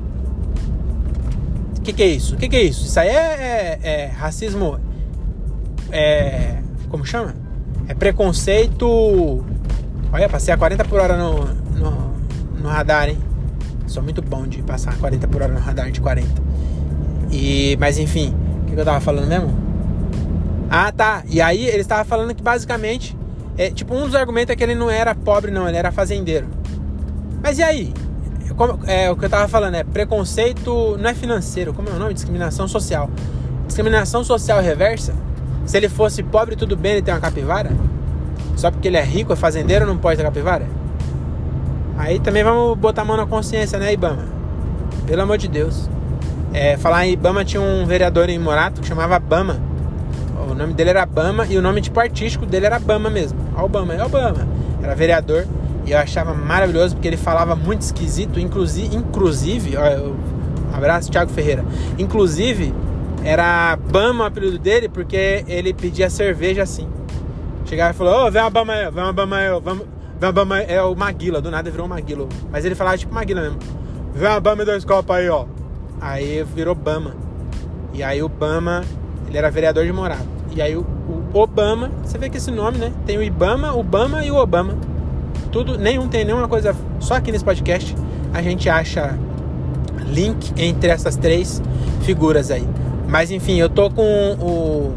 O 1.79 1.81
que, 1.83 1.93
que 1.93 2.03
é 2.03 2.07
isso? 2.07 2.35
O 2.35 2.39
que, 2.39 2.49
que 2.49 2.57
é 2.57 2.63
isso? 2.63 2.87
Isso 2.87 2.99
aí 2.99 3.09
é, 3.09 3.13
é, 3.13 3.79
é 3.83 4.07
racismo. 4.07 4.81
É. 5.93 6.57
Como 6.89 7.05
chama? 7.05 7.35
É 7.87 7.95
preconceito. 7.95 9.45
Olha, 10.13 10.29
passei 10.29 10.53
a 10.53 10.57
40 10.57 10.85
por 10.85 11.01
hora 11.01 11.17
no, 11.17 11.45
no, 11.79 12.15
no 12.61 12.69
radar, 12.69 13.09
hein? 13.09 13.19
Sou 13.87 14.03
muito 14.03 14.21
bom 14.21 14.47
de 14.47 14.63
passar 14.63 14.97
40 14.99 15.29
por 15.29 15.43
hora 15.43 15.53
no 15.53 15.61
radar 15.61 15.91
de 15.93 16.01
40. 16.01 16.29
E, 17.31 17.77
mas 17.79 17.99
enfim, 17.99 18.35
o 18.63 18.67
que, 18.67 18.75
que 18.75 18.81
eu 18.81 18.85
tava 18.85 19.01
falando 19.01 19.29
mesmo? 19.29 19.55
Ah, 20.69 20.91
tá. 20.91 21.23
E 21.29 21.41
aí 21.41 21.67
ele 21.67 21.83
estava 21.83 22.05
falando 22.05 22.35
que 22.35 22.43
basicamente, 22.43 23.17
é, 23.59 23.71
tipo, 23.71 23.95
um 23.95 24.05
dos 24.05 24.15
argumentos 24.15 24.53
é 24.53 24.57
que 24.57 24.63
ele 24.63 24.75
não 24.75 24.91
era 24.91 25.15
pobre, 25.15 25.51
não, 25.51 25.69
ele 25.69 25.77
era 25.77 25.91
fazendeiro. 25.91 26.47
Mas 27.43 27.59
e 27.59 27.63
aí? 27.63 27.95
Como, 28.57 28.81
é, 28.87 29.11
o 29.11 29.17
que 29.17 29.25
eu 29.25 29.31
tava 29.31 29.49
falando 29.49 29.75
é 29.75 29.85
preconceito, 29.85 30.97
não 30.99 31.11
é 31.11 31.15
financeiro, 31.15 31.75
como 31.75 31.89
é 31.89 31.93
o 31.93 31.99
nome? 31.99 32.15
Discriminação 32.15 32.67
social. 32.67 33.11
Discriminação 33.67 34.25
social 34.25 34.61
reversa? 34.61 35.15
Se 35.65 35.77
ele 35.77 35.89
fosse 35.89 36.23
pobre, 36.23 36.57
tudo 36.57 36.77
bem 36.77 36.93
ele 36.93 37.03
ter 37.03 37.11
uma 37.11 37.21
capivara? 37.21 37.71
Só 38.57 38.71
porque 38.71 38.89
ele 38.89 38.97
é 38.97 39.03
rico, 39.03 39.33
é 39.33 39.37
fazendeiro, 39.37 39.87
não 39.87 39.99
pode 39.99 40.17
ter 40.17 40.23
capivara? 40.23 40.67
Aí 41.99 42.21
também 42.21 42.45
vamos 42.45 42.79
botar 42.79 43.03
a 43.03 43.05
mão 43.05 43.17
na 43.17 43.27
consciência, 43.27 43.79
né, 43.79 43.93
Ibama? 43.93 44.25
Pelo 45.07 45.23
amor 45.23 45.39
de 45.39 45.49
Deus. 45.49 45.89
É, 46.53 46.77
falar 46.77 47.07
em 47.07 47.13
Ibama 47.13 47.45
tinha 47.45 47.61
um 47.61 47.85
vereador 47.85 48.29
em 48.29 48.39
Morato 48.39 48.81
que 48.81 48.87
chamava 48.87 49.19
Bama. 49.19 49.61
O 50.49 50.55
nome 50.55 50.75
dele 50.75 50.91
era 50.91 51.05
Bama 51.05 51.47
e 51.47 51.59
o 51.59 51.63
nome 51.63 51.81
tipo 51.81 51.99
artístico 51.99 52.47
dele 52.47 52.67
era 52.67 52.79
Bama 52.79 53.11
mesmo. 53.11 53.39
Obama, 53.57 53.95
é 53.95 54.05
Obama. 54.05 54.47
Era 54.83 54.95
vereador 54.95 55.47
e 55.87 55.93
eu 55.93 55.99
achava 55.99 56.35
maravilhoso 56.35 56.97
porque 56.97 57.09
ele 57.09 57.17
falava 57.17 57.55
muito 57.55 57.83
esquisito, 57.83 58.41
inclusive, 58.41 58.95
inclusive, 58.97 59.77
ó, 59.77 59.87
eu, 59.87 60.17
abraço, 60.73 61.11
Thiago 61.11 61.31
Ferreira. 61.31 61.65
Inclusive, 61.99 62.75
era 63.25 63.77
Bama 63.77 64.25
o 64.25 64.27
apelido 64.27 64.59
dele 64.59 64.89
porque 64.89 65.45
ele 65.47 65.73
pedia 65.73 66.11
cerveja 66.11 66.63
assim. 66.63 66.89
Chegava 67.65 67.91
e 67.91 67.95
falou: 67.95 68.25
Ô, 68.25 68.27
oh, 68.27 68.31
vem 68.31 68.43
uma 68.43 68.51
Bama 68.51 68.73
aí, 68.73 68.91
vem 68.91 69.03
uma 69.03 69.13
Bama 69.13 69.37
aí, 69.37 69.61
vamos. 69.61 69.87
Vem 70.19 70.29
uma 70.29 70.33
Bama 70.33 70.61
é 70.61 70.83
o 70.83 70.95
Maguila, 70.95 71.41
do 71.41 71.51
nada 71.51 71.71
virou 71.71 71.87
Maguila. 71.87 72.29
Mas 72.51 72.65
ele 72.65 72.75
falava 72.75 72.97
tipo 72.97 73.13
Maguila 73.15 73.43
mesmo. 73.43 73.59
Vem 74.15 74.29
uma 74.29 74.41
Bama 74.41 74.63
e 74.63 74.65
dois 74.65 74.85
copos 74.85 75.15
aí, 75.15 75.29
ó. 75.29 75.47
Aí 76.01 76.45
virou 76.55 76.75
Bama. 76.75 77.15
E 77.93 78.03
aí 78.03 78.23
o 78.23 78.29
Bama, 78.29 78.85
ele 79.29 79.39
era 79.39 79.51
vereador 79.51 79.85
de 79.85 79.93
Morato. 79.93 80.36
E 80.57 80.63
aí 80.63 80.75
o, 80.75 80.87
o 81.35 81.39
Obama, 81.39 81.91
você 82.03 82.17
vê 82.17 82.31
que 82.31 82.39
esse 82.39 82.51
nome, 82.51 82.79
né? 82.79 82.91
Tem 83.05 83.19
o 83.19 83.23
Ibama, 83.23 83.75
o 83.75 83.83
Bama 83.83 84.25
e 84.25 84.31
o 84.31 84.37
Obama. 84.37 84.75
Tudo, 85.53 85.77
nenhum 85.77 86.09
tem 86.09 86.25
nenhuma 86.25 86.49
coisa. 86.49 86.75
Só 86.99 87.15
aqui 87.15 87.31
nesse 87.31 87.45
podcast 87.45 87.95
a 88.33 88.41
gente 88.41 88.67
acha 88.71 89.19
link 90.07 90.55
entre 90.57 90.89
essas 90.89 91.15
três 91.15 91.61
figuras 92.05 92.51
aí. 92.51 92.67
Mas 93.07 93.31
enfim, 93.31 93.57
eu 93.57 93.69
tô 93.69 93.91
com 93.91 94.03
o, 94.41 94.95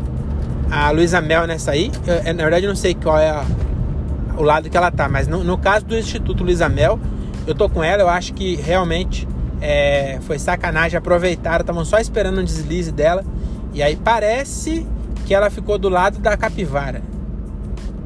a 0.72 0.90
Luísa 0.92 1.20
Mel 1.20 1.46
nessa 1.46 1.72
aí. 1.72 1.92
Eu, 2.08 2.34
na 2.34 2.44
verdade, 2.44 2.64
eu 2.64 2.70
não 2.70 2.76
sei 2.78 2.96
qual 2.96 3.20
é 3.20 3.30
a, 3.30 3.44
o 4.38 4.42
lado 4.42 4.70
que 4.70 4.78
ela 4.78 4.90
tá, 4.90 5.10
mas 5.10 5.28
no, 5.28 5.44
no 5.44 5.58
caso 5.58 5.86
do 5.86 5.98
Instituto 5.98 6.42
Luísa 6.42 6.70
Mel, 6.70 6.98
eu 7.46 7.54
tô 7.54 7.68
com 7.68 7.84
ela. 7.84 8.02
Eu 8.02 8.08
acho 8.08 8.34
que 8.34 8.56
realmente 8.56 9.28
é, 9.60 10.20
foi 10.22 10.40
sacanagem. 10.40 10.98
Aproveitaram, 10.98 11.64
estavam 11.64 11.84
só 11.84 11.98
esperando 12.00 12.40
um 12.40 12.46
deslize 12.46 12.94
dela. 12.94 13.26
E 13.74 13.84
aí 13.84 13.98
parece 13.98 14.88
que 15.30 15.34
ela 15.36 15.52
ficou 15.52 15.78
do 15.78 15.90
lado 15.90 16.18
da 16.18 16.36
capivara. 16.36 17.04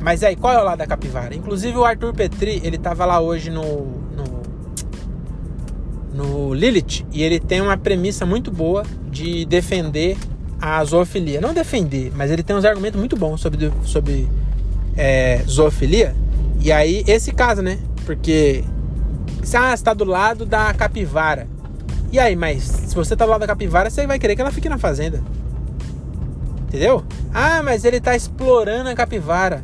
Mas 0.01 0.25
aí, 0.25 0.35
qual 0.35 0.53
é 0.53 0.59
o 0.59 0.65
lado 0.65 0.79
da 0.79 0.85
capivara? 0.85 1.33
Inclusive 1.33 1.77
o 1.77 1.85
Arthur 1.85 2.13
Petri, 2.13 2.59
ele 2.65 2.77
tava 2.77 3.05
lá 3.05 3.21
hoje 3.21 3.49
no, 3.49 3.63
no, 3.63 4.41
no 6.13 6.53
Lilith 6.53 7.05
e 7.13 7.23
ele 7.23 7.39
tem 7.39 7.61
uma 7.61 7.77
premissa 7.77 8.25
muito 8.25 8.51
boa 8.51 8.83
de 9.09 9.45
defender 9.45 10.17
a 10.59 10.83
zoofilia. 10.83 11.39
Não 11.39 11.53
defender, 11.53 12.11
mas 12.13 12.29
ele 12.29 12.43
tem 12.43 12.57
uns 12.57 12.65
argumentos 12.65 12.99
muito 12.99 13.15
bons 13.15 13.39
sobre, 13.39 13.71
sobre 13.85 14.27
é, 14.97 15.41
zoofilia. 15.47 16.13
E 16.59 16.73
aí, 16.73 17.05
esse 17.07 17.31
caso, 17.31 17.61
né? 17.61 17.79
Porque 18.05 18.65
se 19.43 19.55
ah, 19.55 19.73
está 19.73 19.93
do 19.93 20.03
lado 20.03 20.45
da 20.45 20.73
capivara. 20.73 21.47
E 22.11 22.19
aí, 22.19 22.35
mas 22.35 22.63
se 22.63 22.93
você 22.93 23.15
tá 23.15 23.23
do 23.23 23.31
lado 23.31 23.39
da 23.39 23.47
capivara, 23.47 23.89
você 23.89 24.05
vai 24.05 24.19
querer 24.19 24.35
que 24.35 24.41
ela 24.41 24.51
fique 24.51 24.67
na 24.67 24.77
fazenda. 24.77 25.23
Entendeu? 26.73 27.03
Ah, 27.31 27.61
mas 27.61 27.85
ele 27.85 28.01
tá 28.01 28.15
explorando 28.15 28.89
a 28.89 28.95
capivara. 28.95 29.63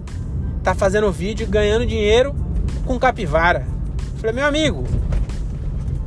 Tá 0.64 0.76
fazendo 0.76 1.12
vídeo 1.12 1.48
ganhando 1.48 1.84
dinheiro 1.84 2.36
com 2.86 3.00
capivara. 3.00 3.66
falei, 4.18 4.36
meu 4.36 4.46
amigo, 4.46 4.84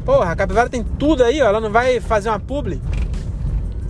porra, 0.04 0.30
a 0.30 0.36
capivara 0.36 0.68
tem 0.68 0.84
tudo 0.84 1.24
aí, 1.24 1.42
ó. 1.42 1.46
Ela 1.46 1.60
não 1.60 1.72
vai 1.72 1.98
fazer 1.98 2.28
uma 2.28 2.38
publi. 2.38 2.80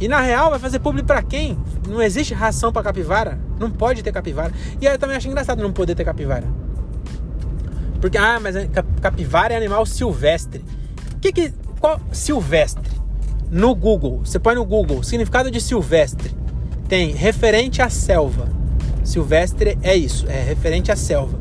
E 0.00 0.08
na 0.08 0.22
real, 0.22 0.48
vai 0.48 0.58
fazer 0.58 0.78
publi 0.78 1.02
para 1.02 1.22
quem? 1.22 1.58
Não 1.86 2.00
existe 2.00 2.32
ração 2.32 2.72
para 2.72 2.82
capivara. 2.82 3.38
Não 3.60 3.70
pode 3.70 4.02
ter 4.02 4.10
capivara. 4.10 4.50
E 4.80 4.88
aí 4.88 4.94
eu 4.94 4.98
também 4.98 5.14
acho 5.14 5.28
engraçado 5.28 5.62
não 5.62 5.70
poder 5.70 5.94
ter 5.94 6.06
capivara. 6.06 6.46
Porque, 8.00 8.16
ah, 8.16 8.40
mas 8.40 8.56
capivara 9.02 9.52
é 9.52 9.56
animal 9.58 9.84
silvestre. 9.84 10.64
Que 11.20 11.30
que. 11.30 11.52
Qual? 11.78 12.00
Silvestre. 12.10 12.90
No 13.50 13.74
Google, 13.74 14.20
você 14.24 14.38
põe 14.38 14.54
no 14.54 14.64
Google 14.64 15.02
significado 15.02 15.50
de 15.50 15.60
silvestre 15.60 16.40
tem 16.92 17.12
referente 17.12 17.80
à 17.80 17.88
selva. 17.88 18.46
Silvestre 19.02 19.78
é 19.82 19.96
isso, 19.96 20.26
é 20.28 20.42
referente 20.42 20.92
à 20.92 20.96
selva. 20.96 21.38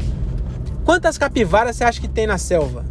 Quantas 0.85 1.17
capivaras 1.17 1.75
você 1.75 1.83
acha 1.83 1.99
que 1.99 2.07
tem 2.07 2.25
na 2.25 2.37
selva? 2.37 2.85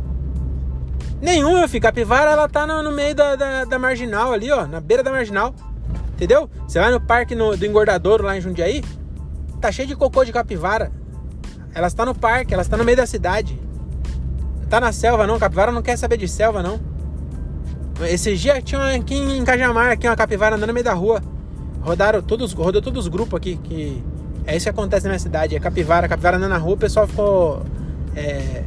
Nenhuma, 1.23 1.66
filho. 1.66 1.81
Capivara, 1.81 2.33
ela 2.33 2.46
tá 2.51 2.66
no, 2.66 2.83
no 2.83 2.92
meio 2.92 3.14
da, 3.14 3.35
da, 3.35 3.64
da, 3.64 3.79
marginal 3.79 4.35
ali, 4.35 4.53
ó. 4.53 4.66
Na 4.66 4.79
beira 4.79 5.03
da 5.03 5.11
marginal. 5.11 5.55
Entendeu? 6.12 6.51
Você 6.68 6.79
vai 6.79 6.90
no 6.90 7.01
parque 7.01 7.35
no, 7.35 7.57
do 7.57 7.64
engordadouro 7.64 8.25
lá 8.25 8.37
em 8.37 8.42
Jundiaí, 8.42 8.85
tá 9.59 9.73
cheio 9.73 9.88
de 9.88 9.96
cocô 9.96 10.23
de 10.23 10.31
capivara. 10.31 10.92
Elas 11.75 11.92
estão 11.92 12.05
tá 12.05 12.12
no 12.12 12.18
parque, 12.18 12.53
elas 12.53 12.66
estão 12.66 12.77
tá 12.77 12.83
no 12.83 12.85
meio 12.85 12.99
da 12.99 13.07
cidade. 13.07 13.59
Tá 14.68 14.79
na 14.79 14.92
selva, 14.92 15.27
não. 15.27 15.38
Capivara 15.38 15.73
não 15.73 15.81
quer 15.81 15.96
saber 15.96 16.18
de 16.18 16.29
selva, 16.29 16.62
não. 16.62 16.79
Esse 18.03 18.37
dia 18.37 18.61
tinha 18.61 18.96
aqui 18.96 19.14
em 19.14 19.42
Cajamar, 19.46 19.92
aqui 19.92 20.07
uma 20.07 20.14
capivara 20.14 20.57
andando 20.57 20.68
no 20.68 20.75
meio 20.75 20.85
da 20.85 20.92
rua. 20.92 21.23
Rodaram 21.80 22.22
todos, 22.22 22.52
rodou 22.52 22.82
todos 22.82 23.04
os 23.04 23.08
grupos 23.08 23.36
aqui 23.36 23.56
que 23.56 24.02
é 24.46 24.56
isso 24.56 24.64
que 24.64 24.70
acontece 24.70 25.04
na 25.04 25.10
minha 25.10 25.18
cidade, 25.18 25.54
é 25.54 25.60
capivara, 25.60 26.08
capivara 26.08 26.36
andando 26.36 26.50
na 26.50 26.58
rua, 26.58 26.74
o 26.74 26.78
pessoal 26.78 27.06
ficou 27.06 27.62
é, 28.14 28.64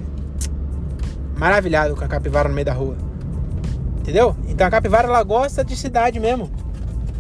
maravilhado 1.38 1.96
com 1.96 2.04
a 2.04 2.08
capivara 2.08 2.48
no 2.48 2.56
meio 2.56 2.66
da 2.66 2.74
rua. 2.74 2.96
Entendeu? 4.00 4.36
Então 4.48 4.66
a 4.66 4.70
capivara 4.70 5.08
ela 5.08 5.24
gosta 5.24 5.64
de 5.64 5.76
cidade 5.76 6.20
mesmo. 6.20 6.52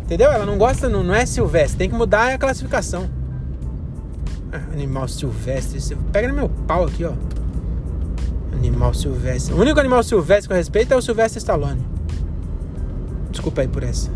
Entendeu? 0.01 0.31
Ela 0.31 0.45
não 0.45 0.57
gosta, 0.57 0.89
não, 0.89 1.03
não 1.03 1.13
é 1.13 1.25
silvestre, 1.25 1.77
tem 1.77 1.89
que 1.89 1.95
mudar 1.95 2.33
a 2.33 2.37
classificação. 2.37 3.09
Ah, 4.51 4.61
animal 4.73 5.07
silvestre, 5.07 5.95
pega 6.11 6.27
no 6.27 6.33
meu 6.33 6.49
pau 6.49 6.85
aqui, 6.85 7.05
ó. 7.05 7.13
Animal 8.53 8.93
silvestre. 8.93 9.53
O 9.53 9.59
único 9.59 9.79
animal 9.79 10.03
silvestre 10.03 10.47
que 10.47 10.53
eu 10.53 10.57
respeito 10.57 10.93
é 10.93 10.97
o 10.97 11.01
Silvestre 11.01 11.39
Stallone. 11.39 11.83
Desculpa 13.31 13.61
aí 13.61 13.67
por 13.67 13.83
essa. 13.83 14.11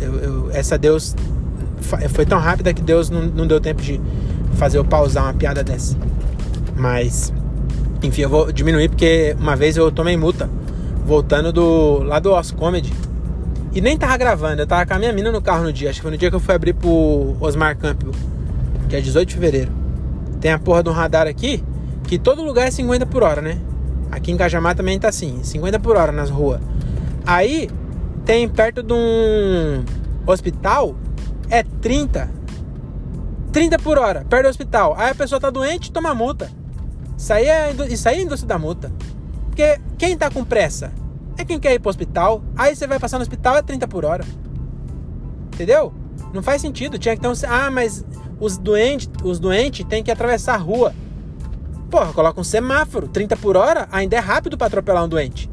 Eu, 0.00 0.14
eu, 0.16 0.50
essa 0.52 0.78
Deus 0.78 1.14
foi 2.10 2.26
tão 2.26 2.38
rápida 2.38 2.72
que 2.72 2.82
Deus 2.82 3.10
não, 3.10 3.22
não 3.22 3.46
deu 3.46 3.60
tempo 3.60 3.82
de 3.82 4.00
fazer 4.54 4.78
eu 4.78 4.84
pausar 4.84 5.24
uma 5.24 5.34
piada 5.34 5.62
dessa. 5.62 5.96
Mas, 6.76 7.32
enfim, 8.02 8.22
eu 8.22 8.28
vou 8.28 8.52
diminuir 8.52 8.88
porque 8.88 9.36
uma 9.38 9.56
vez 9.56 9.76
eu 9.76 9.90
tomei 9.90 10.16
multa 10.16 10.48
voltando 11.04 11.52
do 11.52 12.02
lá 12.02 12.18
do 12.18 12.34
Os 12.34 12.50
Comedy 12.50 12.92
e 13.72 13.80
nem 13.80 13.96
tava 13.96 14.16
gravando. 14.16 14.62
Eu 14.62 14.66
tava 14.66 14.86
com 14.86 14.94
a 14.94 14.98
minha 14.98 15.12
mina 15.12 15.30
no 15.30 15.42
carro 15.42 15.64
no 15.64 15.72
dia. 15.72 15.90
Acho 15.90 15.98
que 15.98 16.02
foi 16.02 16.10
no 16.10 16.18
dia 16.18 16.30
que 16.30 16.36
eu 16.36 16.40
fui 16.40 16.54
abrir 16.54 16.74
pro 16.74 17.36
Osmar 17.40 17.76
Campbell, 17.76 18.12
que 18.88 18.96
é 18.96 19.00
18 19.00 19.28
de 19.28 19.34
fevereiro. 19.34 19.72
Tem 20.40 20.52
a 20.52 20.58
porra 20.58 20.82
do 20.82 20.90
radar 20.90 21.26
aqui 21.26 21.62
que 22.04 22.18
todo 22.18 22.42
lugar 22.42 22.66
é 22.66 22.70
50 22.70 23.06
por 23.06 23.22
hora, 23.22 23.40
né? 23.40 23.58
Aqui 24.10 24.32
em 24.32 24.36
Cajamar 24.36 24.74
também 24.74 24.98
tá 24.98 25.08
assim, 25.08 25.40
50 25.42 25.78
por 25.78 25.96
hora 25.96 26.10
nas 26.10 26.30
ruas. 26.30 26.60
Aí 27.24 27.70
tem 28.24 28.48
perto 28.48 28.82
de 28.82 28.92
um 28.92 29.84
hospital 30.26 30.94
é 31.48 31.62
30. 31.62 32.30
30 33.52 33.78
por 33.78 33.98
hora, 33.98 34.24
perto 34.28 34.44
do 34.44 34.48
hospital. 34.48 34.94
Aí 34.96 35.10
a 35.10 35.14
pessoa 35.14 35.40
tá 35.40 35.50
doente, 35.50 35.90
toma 35.90 36.14
multa. 36.14 36.50
Isso 37.16 37.32
aí 37.32 37.46
é, 37.46 37.74
isso 37.88 38.08
aí 38.08 38.18
é 38.18 38.22
indústria 38.22 38.48
da 38.48 38.58
multa. 38.58 38.92
Porque 39.46 39.80
quem 39.98 40.16
tá 40.16 40.30
com 40.30 40.44
pressa 40.44 40.92
é 41.36 41.44
quem 41.44 41.58
quer 41.58 41.74
ir 41.74 41.80
pro 41.80 41.90
hospital. 41.90 42.42
Aí 42.56 42.74
você 42.74 42.86
vai 42.86 42.98
passar 42.98 43.18
no 43.18 43.22
hospital 43.22 43.56
é 43.56 43.62
30 43.62 43.88
por 43.88 44.04
hora. 44.04 44.24
Entendeu? 45.52 45.92
Não 46.32 46.42
faz 46.42 46.62
sentido. 46.62 46.98
Tinha 46.98 47.16
que 47.16 47.20
ter 47.20 47.28
um. 47.28 47.32
Ah, 47.48 47.70
mas 47.70 48.04
os 48.38 48.56
doentes, 48.56 49.10
os 49.22 49.38
doentes 49.38 49.84
têm 49.86 50.02
que 50.02 50.10
atravessar 50.10 50.54
a 50.54 50.58
rua. 50.58 50.94
Porra, 51.90 52.12
coloca 52.12 52.40
um 52.40 52.44
semáforo, 52.44 53.08
30 53.08 53.36
por 53.36 53.56
hora, 53.56 53.88
ainda 53.90 54.16
é 54.16 54.20
rápido 54.20 54.56
para 54.56 54.68
atropelar 54.68 55.04
um 55.04 55.08
doente. 55.08 55.50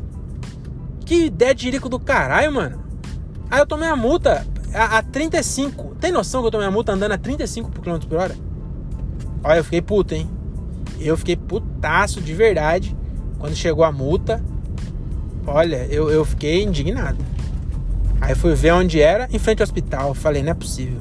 Que 1.08 1.28
ideia 1.28 1.56
de 1.56 1.70
rico 1.70 1.88
do 1.88 1.98
caralho, 1.98 2.52
mano. 2.52 2.84
Aí 3.50 3.60
eu 3.60 3.66
tomei 3.66 3.88
a 3.88 3.96
multa 3.96 4.46
a, 4.74 4.98
a 4.98 5.02
35. 5.02 5.96
Tem 6.02 6.12
noção 6.12 6.42
que 6.42 6.48
eu 6.48 6.52
tomei 6.52 6.68
a 6.68 6.72
multa 6.72 6.92
andando 6.92 7.14
a 7.14 7.18
35 7.18 7.72
km 7.72 7.98
por 8.00 8.18
hora? 8.18 8.36
Olha, 9.42 9.60
eu 9.60 9.64
fiquei 9.64 9.82
puto, 9.82 10.14
hein? 10.14 10.30
Eu 11.00 11.16
fiquei 11.16 11.38
putaço 11.38 12.20
de 12.20 12.34
verdade 12.34 12.94
quando 13.40 13.56
chegou 13.56 13.86
a 13.86 13.92
multa. 13.92 14.44
Olha, 15.46 15.88
eu, 15.90 16.12
eu 16.12 16.26
fiquei 16.26 16.62
indignado. 16.62 17.24
Aí 18.20 18.36
fui 18.36 18.54
ver 18.54 18.74
onde 18.74 19.00
era, 19.00 19.30
em 19.32 19.40
frente 19.40 19.62
ao 19.62 19.64
hospital. 19.64 20.14
Falei, 20.14 20.44
não 20.44 20.52
é 20.52 20.56
possível. 20.56 21.00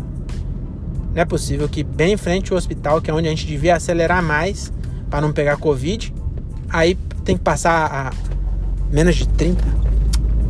Não 1.13 1.21
é 1.21 1.25
possível 1.25 1.69
que 1.69 1.83
bem 1.83 2.13
em 2.13 2.17
frente 2.17 2.53
ao 2.53 2.59
hospital, 2.59 3.01
que 3.01 3.11
é 3.11 3.15
onde 3.15 3.27
a 3.27 3.31
gente 3.31 3.45
devia 3.45 3.75
acelerar 3.75 4.23
mais 4.23 4.73
para 5.11 5.21
não 5.21 5.33
pegar 5.33 5.57
Covid, 5.57 6.15
aí 6.69 6.95
tem 7.25 7.37
que 7.37 7.43
passar 7.43 7.91
a 7.91 8.13
menos 8.93 9.17
de 9.17 9.27
30. 9.27 9.65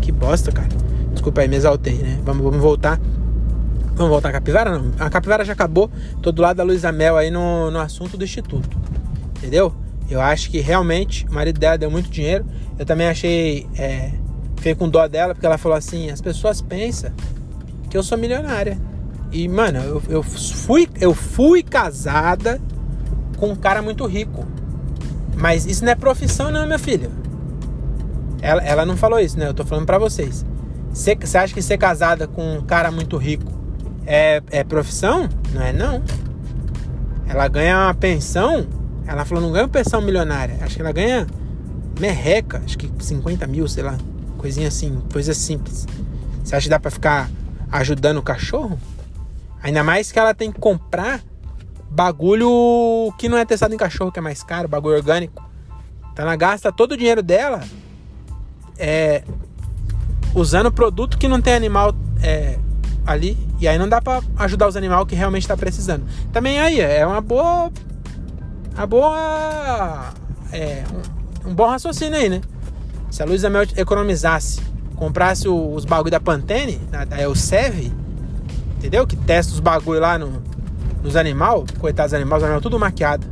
Que 0.06 0.12
bosta, 0.12 0.52
cara. 0.52 0.68
Desculpa 1.10 1.40
aí, 1.40 1.48
me 1.48 1.56
exaltei, 1.56 1.94
né? 1.94 2.20
Vamos, 2.22 2.40
vamos 2.44 2.60
voltar. 2.60 3.00
Vamos 3.96 4.08
voltar 4.08 4.28
a 4.28 4.32
capivara? 4.32 4.78
Não. 4.78 4.92
A 5.00 5.10
capivara 5.10 5.44
já 5.44 5.52
acabou. 5.52 5.90
Tô 6.22 6.30
do 6.30 6.40
lado 6.40 6.58
da 6.58 6.62
Luísa 6.62 6.92
Mel 6.92 7.16
aí 7.16 7.28
no, 7.28 7.72
no 7.72 7.80
assunto 7.80 8.16
do 8.16 8.22
instituto. 8.22 8.78
Entendeu? 9.36 9.74
Eu 10.08 10.20
acho 10.20 10.48
que 10.48 10.60
realmente 10.60 11.26
o 11.28 11.34
marido 11.34 11.58
dela 11.58 11.76
deu 11.76 11.90
muito 11.90 12.08
dinheiro. 12.08 12.46
Eu 12.78 12.86
também 12.86 13.08
achei. 13.08 13.66
É, 13.76 14.12
fiquei 14.54 14.76
com 14.76 14.88
dó 14.88 15.08
dela, 15.08 15.34
porque 15.34 15.44
ela 15.44 15.58
falou 15.58 15.76
assim: 15.76 16.08
as 16.08 16.20
pessoas 16.20 16.62
pensam 16.62 17.10
que 17.90 17.98
eu 17.98 18.02
sou 18.04 18.16
milionária. 18.16 18.78
E, 19.32 19.48
mano, 19.48 19.80
eu, 19.80 20.02
eu, 20.08 20.22
fui, 20.22 20.88
eu 21.00 21.12
fui 21.12 21.64
casada 21.64 22.60
com 23.38 23.48
um 23.48 23.56
cara 23.56 23.82
muito 23.82 24.06
rico. 24.06 24.46
Mas 25.36 25.66
isso 25.66 25.84
não 25.84 25.90
é 25.90 25.96
profissão, 25.96 26.52
não, 26.52 26.64
minha 26.64 26.78
filha. 26.78 27.10
Ela, 28.40 28.62
ela 28.62 28.87
não 28.87 28.96
falou 28.96 29.18
isso, 29.18 29.38
né? 29.38 29.49
Eu 29.49 29.55
tô 29.55 29.64
falando 29.64 29.87
pra 29.87 29.99
vocês. 29.99 30.44
Você, 30.90 31.14
você 31.14 31.38
acha 31.38 31.53
que 31.53 31.62
ser 31.62 31.79
casada 31.79 32.27
com 32.27 32.57
um 32.57 32.62
cara 32.62 32.90
muito 32.90 33.16
rico 33.16 33.53
é, 34.07 34.42
é 34.51 34.64
profissão? 34.64 35.29
Não 35.53 35.62
é, 35.62 35.72
não. 35.72 36.03
Ela 37.29 37.49
ganha 37.49 37.77
uma 37.77 37.94
pensão. 37.94 38.66
Ela 39.07 39.25
falou, 39.25 39.42
não 39.42 39.53
ganha 39.53 39.64
uma 39.64 39.70
pensão 39.70 40.01
milionária. 40.01 40.59
Acho 40.61 40.77
que 40.77 40.83
ela 40.83 40.92
ganha 40.92 41.27
merreca. 42.01 42.62
Acho 42.64 42.79
que 42.79 42.90
50 42.99 43.46
mil, 43.46 43.66
sei 43.68 43.83
lá. 43.83 43.96
Coisinha 44.38 44.68
assim, 44.68 45.03
coisa 45.12 45.35
simples. 45.35 45.87
Você 46.42 46.55
acha 46.55 46.64
que 46.64 46.70
dá 46.70 46.79
pra 46.79 46.90
ficar 46.90 47.29
ajudando 47.70 48.18
o 48.18 48.22
cachorro? 48.22 48.79
Ainda 49.62 49.83
mais 49.83 50.12
que 50.12 50.18
ela 50.18 50.35
tem 50.35 50.53
que 50.53 50.61
comprar 50.61 51.20
bagulho 51.90 53.12
que 53.18 53.29
não 53.29 53.37
é 53.37 53.44
testado 53.44 53.75
em 53.75 53.79
cachorro, 53.79 54.12
que 54.12 54.18
é 54.18 54.22
mais 54.22 54.42
caro, 54.42 54.68
bagulho 54.68 54.96
orgânico. 54.96 55.44
Então 56.12 56.25
ela 56.25 56.37
gasta 56.37 56.70
todo 56.70 56.92
o 56.92 56.96
dinheiro 56.96 57.22
dela 57.22 57.61
é, 58.78 59.22
usando 60.34 60.70
produto 60.70 61.16
que 61.18 61.26
não 61.28 61.40
tem 61.40 61.54
animal 61.54 61.94
é, 62.22 62.58
ali. 63.06 63.38
E 63.58 63.66
aí 63.66 63.78
não 63.78 63.88
dá 63.88 64.02
para 64.02 64.22
ajudar 64.38 64.68
os 64.68 64.76
animais 64.76 65.06
que 65.06 65.14
realmente 65.14 65.42
está 65.42 65.56
precisando. 65.56 66.04
Também 66.32 66.58
aí 66.60 66.80
é 66.80 67.06
uma 67.06 67.20
boa. 67.20 67.72
Uma 68.74 68.86
boa. 68.86 70.12
É, 70.52 70.84
um, 71.44 71.50
um, 71.50 71.54
bom 71.54 71.66
raciocínio 71.66 72.18
aí, 72.18 72.28
né? 72.28 72.40
Se 73.10 73.22
a 73.22 73.26
Luísa 73.26 73.48
Mel 73.48 73.62
economizasse, 73.76 74.60
comprasse 74.94 75.48
os 75.48 75.84
bagulho 75.84 76.10
da 76.10 76.20
Pantene, 76.20 76.76
da, 76.90 77.04
da 77.04 77.20
Elsev, 77.20 77.90
entendeu? 78.76 79.06
Que 79.06 79.16
testa 79.16 79.54
os 79.54 79.60
bagulho 79.60 80.00
lá 80.00 80.18
no, 80.18 80.42
nos 81.02 81.16
animais, 81.16 81.64
coitados 81.78 82.12
dos 82.12 82.20
animais, 82.20 82.42
os 82.42 82.44
animais 82.44 82.62
tudo 82.62 82.78
maquiado. 82.78 83.26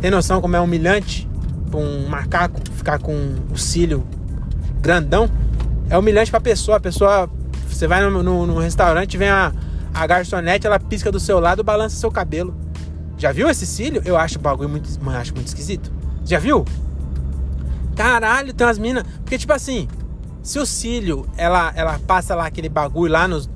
Tem 0.00 0.10
noção 0.10 0.40
como 0.40 0.54
é 0.54 0.60
humilhante 0.60 1.26
pra 1.70 1.80
um 1.80 2.06
macaco 2.08 2.60
ficar 2.72 2.98
com 2.98 3.36
o 3.50 3.56
cílio 3.56 4.06
grandão? 4.86 5.28
É 5.90 5.98
humilhante 5.98 6.30
pra 6.30 6.40
pessoa. 6.40 6.76
A 6.76 6.80
pessoa, 6.80 7.28
você 7.68 7.86
vai 7.88 8.00
no, 8.08 8.58
restaurante, 8.58 9.18
vem 9.18 9.28
a, 9.28 9.52
a 9.92 10.06
garçonete, 10.06 10.66
ela 10.66 10.78
pisca 10.78 11.10
do 11.10 11.18
seu 11.18 11.40
lado, 11.40 11.64
balança 11.64 11.96
seu 11.96 12.10
cabelo. 12.10 12.54
Já 13.18 13.32
viu 13.32 13.48
esse 13.48 13.66
cílio? 13.66 14.00
Eu 14.04 14.16
acho 14.16 14.38
o 14.38 14.42
bagulho 14.42 14.68
muito, 14.68 14.88
acho 15.10 15.34
muito 15.34 15.48
esquisito. 15.48 15.90
Já 16.24 16.38
viu? 16.38 16.64
Caralho, 17.96 18.52
tem 18.52 18.66
umas 18.66 18.78
minas. 18.78 19.04
Porque, 19.22 19.38
tipo 19.38 19.52
assim, 19.52 19.88
se 20.42 20.58
o 20.58 20.66
cílio, 20.66 21.26
ela, 21.36 21.72
ela 21.74 21.98
passa 22.06 22.34
lá 22.34 22.46
aquele 22.46 22.68
bagulho 22.68 23.12
lá 23.12 23.26
nos. 23.26 23.50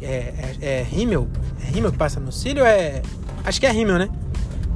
É, 0.00 0.06
é, 0.06 0.56
é 0.60 0.82
rímel? 0.82 1.28
É 1.62 1.70
rímel 1.70 1.92
que 1.92 1.98
passa 1.98 2.18
no 2.18 2.32
cílio? 2.32 2.64
É. 2.64 3.02
Acho 3.44 3.60
que 3.60 3.66
é 3.66 3.70
rímel, 3.70 3.98
né? 3.98 4.08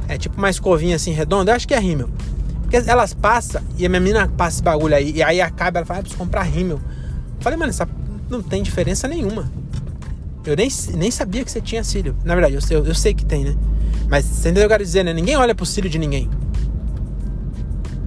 É 0.08 0.18
tipo 0.18 0.36
uma 0.36 0.50
escovinha 0.50 0.96
assim 0.96 1.12
redonda. 1.12 1.52
Eu 1.52 1.56
acho 1.56 1.66
que 1.66 1.74
é 1.74 1.78
rímel. 1.78 2.10
Porque 2.74 2.90
elas 2.90 3.14
passam 3.14 3.62
e 3.78 3.86
a 3.86 3.88
minha 3.88 4.00
menina 4.00 4.26
passa 4.26 4.56
esse 4.56 4.62
bagulho 4.64 4.96
aí. 4.96 5.12
E 5.12 5.22
aí 5.22 5.40
acaba, 5.40 5.78
ela 5.78 5.86
fala, 5.86 6.00
ah, 6.00 6.02
preciso 6.02 6.18
comprar 6.18 6.42
rímel. 6.42 6.80
Falei, 7.38 7.56
mano, 7.56 7.70
essa 7.70 7.88
não 8.28 8.42
tem 8.42 8.64
diferença 8.64 9.06
nenhuma. 9.06 9.48
Eu 10.44 10.56
nem, 10.56 10.68
nem 10.96 11.08
sabia 11.08 11.44
que 11.44 11.52
você 11.52 11.60
tinha 11.60 11.84
cílio. 11.84 12.16
Na 12.24 12.34
verdade, 12.34 12.56
eu 12.56 12.60
sei, 12.60 12.76
eu, 12.76 12.84
eu 12.84 12.94
sei 12.94 13.14
que 13.14 13.24
tem, 13.24 13.44
né? 13.44 13.54
Mas 14.08 14.24
você 14.24 14.48
entendeu 14.48 14.62
o 14.62 14.62
que 14.62 14.64
eu 14.64 14.68
quero 14.70 14.82
dizer, 14.82 15.04
né? 15.04 15.12
Ninguém 15.12 15.36
olha 15.36 15.54
pro 15.54 15.64
cílio 15.64 15.88
de 15.88 16.00
ninguém. 16.00 16.28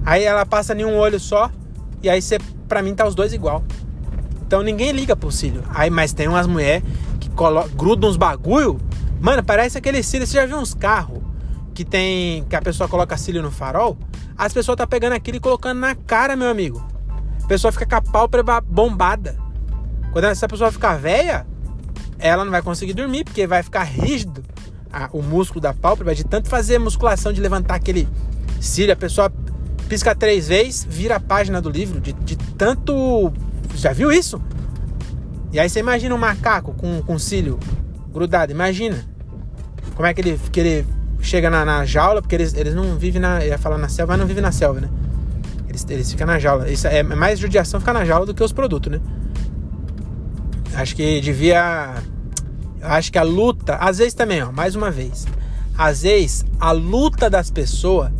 Aí 0.04 0.22
ela 0.24 0.44
passa 0.44 0.74
em 0.74 0.84
um 0.84 0.98
olho 0.98 1.18
só. 1.18 1.50
E 2.02 2.10
aí 2.10 2.20
você, 2.20 2.38
pra 2.68 2.82
mim, 2.82 2.94
tá 2.94 3.08
os 3.08 3.14
dois 3.14 3.32
igual. 3.32 3.64
Então 4.46 4.62
ninguém 4.62 4.92
liga 4.92 5.16
pro 5.16 5.32
cílio. 5.32 5.62
Aí, 5.70 5.88
mas 5.88 6.12
tem 6.12 6.28
umas 6.28 6.46
mulheres 6.46 6.84
que 7.18 7.30
grudam 7.74 8.10
uns 8.10 8.18
bagulho. 8.18 8.78
Mano, 9.18 9.42
parece 9.42 9.78
aquele 9.78 10.02
cílio. 10.02 10.26
Você 10.26 10.34
já 10.34 10.44
viu 10.44 10.58
uns 10.58 10.74
carros 10.74 11.20
que 11.78 11.84
tem. 11.84 12.42
que 12.42 12.56
a 12.56 12.60
pessoa 12.60 12.88
coloca 12.88 13.16
cílio 13.16 13.40
no 13.40 13.52
farol? 13.52 13.96
As 14.36 14.52
pessoas 14.52 14.76
tá 14.76 14.84
pegando 14.84 15.12
aquilo 15.12 15.36
e 15.36 15.40
colocando 15.40 15.78
na 15.78 15.94
cara, 15.94 16.34
meu 16.34 16.50
amigo. 16.50 16.84
A 17.40 17.46
pessoa 17.46 17.70
fica 17.70 17.86
com 17.86 17.94
a 17.94 18.02
pálpebra 18.02 18.60
bombada. 18.60 19.38
Quando 20.10 20.24
essa 20.24 20.48
pessoa 20.48 20.72
ficar 20.72 20.98
velha, 20.98 21.46
ela 22.18 22.44
não 22.44 22.50
vai 22.50 22.62
conseguir 22.62 22.94
dormir, 22.94 23.22
porque 23.22 23.46
vai 23.46 23.62
ficar 23.62 23.84
rígido 23.84 24.42
a, 24.92 25.08
o 25.12 25.22
músculo 25.22 25.60
da 25.60 25.72
pálpebra 25.72 26.16
de 26.16 26.24
tanto 26.24 26.48
fazer 26.48 26.80
musculação, 26.80 27.32
de 27.32 27.40
levantar 27.40 27.76
aquele 27.76 28.08
cílio. 28.60 28.92
A 28.92 28.96
pessoa 28.96 29.32
pisca 29.88 30.16
três 30.16 30.48
vezes, 30.48 30.84
vira 30.84 31.14
a 31.14 31.20
página 31.20 31.60
do 31.60 31.70
livro, 31.70 32.00
de, 32.00 32.12
de 32.12 32.36
tanto. 32.36 33.32
Já 33.76 33.92
viu 33.92 34.10
isso? 34.10 34.42
E 35.52 35.60
aí 35.60 35.70
você 35.70 35.78
imagina 35.78 36.12
um 36.12 36.18
macaco 36.18 36.74
com, 36.74 37.00
com 37.02 37.16
cílio 37.20 37.56
grudado, 38.12 38.50
imagina. 38.50 39.04
Como 39.94 40.08
é 40.08 40.12
que 40.12 40.20
ele, 40.20 40.40
que 40.50 40.58
ele 40.58 40.97
chega 41.28 41.50
na, 41.50 41.64
na 41.64 41.84
jaula, 41.84 42.22
porque 42.22 42.34
eles, 42.34 42.54
eles 42.54 42.74
não 42.74 42.96
vivem 42.96 43.20
na. 43.20 43.44
ia 43.44 43.58
falar 43.58 43.78
na 43.78 43.88
selva, 43.88 44.12
mas 44.12 44.20
não 44.20 44.26
vivem 44.26 44.42
na 44.42 44.50
selva, 44.50 44.80
né? 44.80 44.88
Eles, 45.68 45.86
eles 45.88 46.10
ficam 46.10 46.26
na 46.26 46.38
jaula. 46.38 46.68
Isso 46.70 46.86
é 46.86 47.02
mais 47.02 47.38
judiação 47.38 47.78
ficar 47.78 47.92
na 47.92 48.04
jaula 48.04 48.26
do 48.26 48.34
que 48.34 48.42
os 48.42 48.52
produtos, 48.52 48.90
né? 48.90 49.00
Acho 50.74 50.96
que 50.96 51.20
devia. 51.20 51.94
Acho 52.80 53.12
que 53.12 53.18
a 53.18 53.22
luta. 53.22 53.76
Às 53.76 53.98
vezes 53.98 54.14
também, 54.14 54.42
ó, 54.42 54.50
mais 54.50 54.74
uma 54.74 54.90
vez. 54.90 55.26
Às 55.76 56.02
vezes 56.02 56.44
a 56.58 56.72
luta 56.72 57.30
das 57.30 57.50
pessoas 57.50 58.10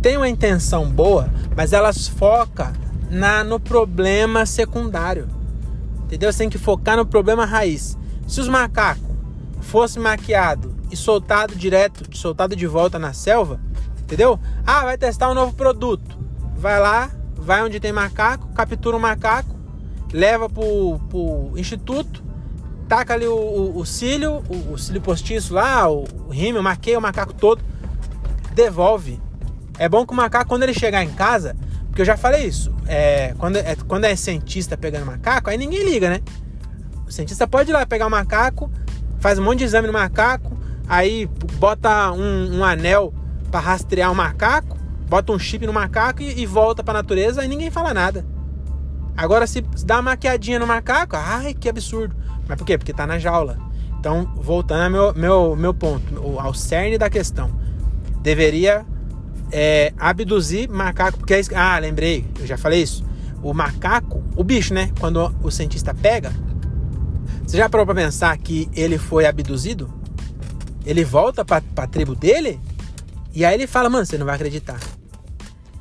tem 0.00 0.16
uma 0.16 0.28
intenção 0.28 0.88
boa, 0.88 1.28
mas 1.56 1.72
elas 1.72 2.08
focam 2.08 2.72
na, 3.10 3.42
no 3.42 3.58
problema 3.58 4.46
secundário. 4.46 5.28
Entendeu? 6.04 6.32
Você 6.32 6.38
tem 6.38 6.50
que 6.50 6.58
focar 6.58 6.96
no 6.96 7.04
problema 7.04 7.44
raiz. 7.44 7.98
Se 8.26 8.40
os 8.40 8.48
macacos 8.48 9.02
fossem 9.60 10.02
maquiados 10.02 10.72
e 10.94 10.96
soltado 10.96 11.56
direto, 11.56 12.04
soltado 12.16 12.54
de 12.54 12.66
volta 12.66 12.98
na 12.98 13.12
selva, 13.12 13.60
entendeu? 14.00 14.38
Ah, 14.64 14.84
vai 14.84 14.96
testar 14.96 15.28
um 15.28 15.34
novo 15.34 15.52
produto. 15.52 16.16
Vai 16.56 16.80
lá, 16.80 17.10
vai 17.36 17.62
onde 17.62 17.80
tem 17.80 17.92
macaco, 17.92 18.48
captura 18.54 18.96
um 18.96 19.00
macaco, 19.00 19.54
leva 20.12 20.48
pro, 20.48 21.00
pro 21.10 21.52
instituto, 21.56 22.22
taca 22.88 23.12
ali 23.12 23.26
o, 23.26 23.34
o, 23.34 23.78
o 23.78 23.84
cílio, 23.84 24.42
o, 24.48 24.72
o, 24.72 24.78
cílio 24.78 25.00
postiço 25.00 25.52
lá, 25.52 25.90
o, 25.90 26.04
o 26.26 26.30
rímel, 26.30 26.62
maqueia 26.62 26.98
o 26.98 27.02
macaco 27.02 27.34
todo, 27.34 27.60
devolve. 28.54 29.20
É 29.76 29.88
bom 29.88 30.06
que 30.06 30.12
o 30.12 30.16
macaco, 30.16 30.48
quando 30.48 30.62
ele 30.62 30.72
chegar 30.74 31.02
em 31.02 31.10
casa, 31.10 31.56
porque 31.88 32.02
eu 32.02 32.06
já 32.06 32.16
falei 32.16 32.46
isso, 32.46 32.72
é, 32.86 33.34
quando, 33.36 33.56
é, 33.56 33.76
quando 33.88 34.04
é 34.04 34.14
cientista 34.14 34.76
pegando 34.76 35.04
macaco, 35.04 35.50
aí 35.50 35.58
ninguém 35.58 35.84
liga, 35.84 36.08
né? 36.08 36.20
O 37.04 37.10
cientista 37.10 37.48
pode 37.48 37.70
ir 37.70 37.72
lá 37.72 37.84
pegar 37.84 38.06
o 38.06 38.10
macaco, 38.10 38.70
faz 39.18 39.40
um 39.40 39.42
monte 39.42 39.58
de 39.58 39.64
exame 39.64 39.88
no 39.88 39.92
macaco, 39.92 40.56
aí 40.88 41.26
bota 41.58 42.12
um, 42.12 42.58
um 42.58 42.64
anel 42.64 43.12
para 43.50 43.60
rastrear 43.60 44.10
o 44.10 44.14
macaco, 44.14 44.76
bota 45.08 45.32
um 45.32 45.38
chip 45.38 45.66
no 45.66 45.72
macaco 45.72 46.22
e, 46.22 46.40
e 46.40 46.46
volta 46.46 46.82
para 46.82 46.98
a 46.98 47.02
natureza 47.02 47.44
e 47.44 47.48
ninguém 47.48 47.70
fala 47.70 47.94
nada. 47.94 48.24
Agora, 49.16 49.46
se 49.46 49.60
dá 49.84 49.96
uma 49.96 50.10
maquiadinha 50.10 50.58
no 50.58 50.66
macaco, 50.66 51.16
ai 51.16 51.54
que 51.54 51.68
absurdo. 51.68 52.16
Mas 52.48 52.58
por 52.58 52.64
quê? 52.64 52.76
Porque 52.76 52.92
tá 52.92 53.06
na 53.06 53.18
jaula. 53.18 53.58
Então, 53.98 54.30
voltando 54.36 54.82
ao 54.82 54.90
meu, 54.90 55.14
meu, 55.14 55.56
meu 55.56 55.72
ponto, 55.72 56.38
ao 56.38 56.52
cerne 56.52 56.98
da 56.98 57.08
questão. 57.08 57.50
Deveria 58.20 58.84
é, 59.52 59.92
abduzir 59.98 60.68
macaco, 60.68 61.18
porque 61.18 61.34
é 61.34 61.42
Ah, 61.54 61.78
lembrei, 61.78 62.26
eu 62.40 62.46
já 62.46 62.58
falei 62.58 62.82
isso. 62.82 63.04
O 63.42 63.54
macaco, 63.54 64.22
o 64.34 64.42
bicho, 64.42 64.74
né? 64.74 64.90
Quando 64.98 65.34
o 65.42 65.50
cientista 65.50 65.94
pega, 65.94 66.32
você 67.46 67.56
já 67.56 67.68
parou 67.68 67.86
pra 67.86 67.94
pensar 67.94 68.36
que 68.36 68.68
ele 68.74 68.98
foi 68.98 69.26
abduzido? 69.26 69.88
Ele 70.84 71.04
volta 71.04 71.44
pra, 71.44 71.60
pra 71.60 71.86
tribo 71.86 72.14
dele 72.14 72.60
e 73.34 73.44
aí 73.44 73.54
ele 73.54 73.66
fala, 73.66 73.90
mano, 73.90 74.06
você 74.06 74.16
não 74.16 74.26
vai 74.26 74.36
acreditar. 74.36 74.78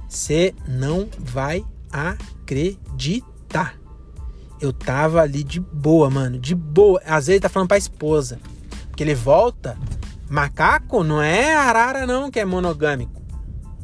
Você 0.10 0.56
não 0.68 1.08
vai 1.20 1.63
acreditar. 1.92 3.76
Eu 4.60 4.74
tava 4.74 5.22
ali 5.22 5.44
de 5.44 5.60
boa, 5.60 6.10
mano, 6.10 6.39
de 6.39 6.56
boa. 6.56 7.00
Às 7.06 7.28
vezes 7.28 7.30
ele 7.30 7.39
tá 7.42 7.50
falando 7.50 7.68
pra 7.68 7.78
esposa. 7.78 8.39
Que 8.96 9.04
ele 9.04 9.13
volta. 9.13 9.78
Macaco 10.30 11.04
não 11.04 11.22
é 11.22 11.54
arara, 11.54 12.08
não, 12.08 12.32
que 12.32 12.39
é 12.39 12.46
monogâmico. 12.46 13.22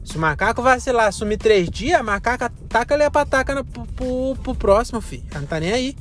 Se 0.04 0.18
o 0.18 0.20
macaco 0.20 0.64
vacilar, 0.64 1.14
sumir 1.14 1.38
três 1.38 1.70
dias, 1.70 2.00
a 2.00 2.04
macaca 2.04 2.52
taca 2.68 2.96
ali 2.96 3.04
a 3.04 3.12
pataca 3.12 3.54
no, 3.54 3.64
pro, 3.64 4.36
pro, 4.42 4.56
próximo, 4.56 5.00
filho. 5.00 5.24
Ela 5.30 5.42
não 5.42 5.48
tá 5.48 5.60
nem 5.60 5.72
aí. 5.72 5.96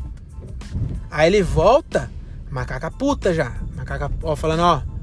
Aí 1.10 1.26
ele 1.26 1.42
volta, 1.42 2.10
macaca 2.50 2.90
puta 2.90 3.34
já. 3.34 3.52
Macaca, 3.76 4.10
ó, 4.22 4.34
falando, 4.34 4.60
ó. 4.60 4.97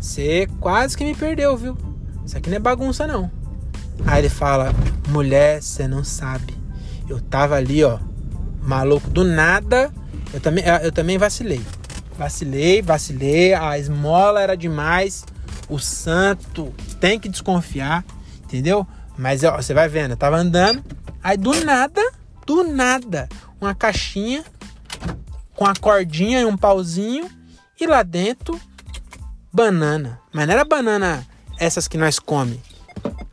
Você 0.00 0.48
quase 0.60 0.96
que 0.96 1.04
me 1.04 1.14
perdeu, 1.14 1.56
viu? 1.56 1.76
Isso 2.24 2.36
aqui 2.36 2.48
não 2.48 2.56
é 2.56 2.60
bagunça, 2.60 3.06
não. 3.06 3.30
Aí 4.06 4.20
ele 4.20 4.28
fala, 4.28 4.72
mulher, 5.08 5.62
você 5.62 5.88
não 5.88 6.04
sabe. 6.04 6.54
Eu 7.08 7.20
tava 7.20 7.56
ali, 7.56 7.82
ó, 7.82 7.98
maluco 8.62 9.10
do 9.10 9.24
nada. 9.24 9.92
Eu 10.32 10.40
também, 10.40 10.64
eu 10.82 10.92
também 10.92 11.18
vacilei. 11.18 11.60
Vacilei, 12.16 12.82
vacilei. 12.82 13.54
A 13.54 13.78
esmola 13.78 14.40
era 14.40 14.56
demais. 14.56 15.24
O 15.68 15.78
santo 15.78 16.72
tem 17.00 17.18
que 17.18 17.28
desconfiar, 17.28 18.04
entendeu? 18.44 18.86
Mas 19.18 19.42
ó, 19.42 19.56
você 19.56 19.74
vai 19.74 19.88
vendo, 19.88 20.12
eu 20.12 20.16
tava 20.16 20.36
andando, 20.36 20.82
aí 21.22 21.36
do 21.36 21.52
nada, 21.64 22.00
do 22.46 22.62
nada, 22.62 23.28
uma 23.60 23.74
caixinha 23.74 24.44
com 25.54 25.66
a 25.66 25.74
cordinha 25.74 26.40
e 26.40 26.44
um 26.44 26.56
pauzinho 26.56 27.28
e 27.80 27.86
lá 27.86 28.04
dentro 28.04 28.58
banana. 29.58 30.20
Mas 30.32 30.46
não 30.46 30.54
era 30.54 30.64
banana 30.64 31.26
essas 31.58 31.88
que 31.88 31.98
nós 31.98 32.20
come 32.20 32.62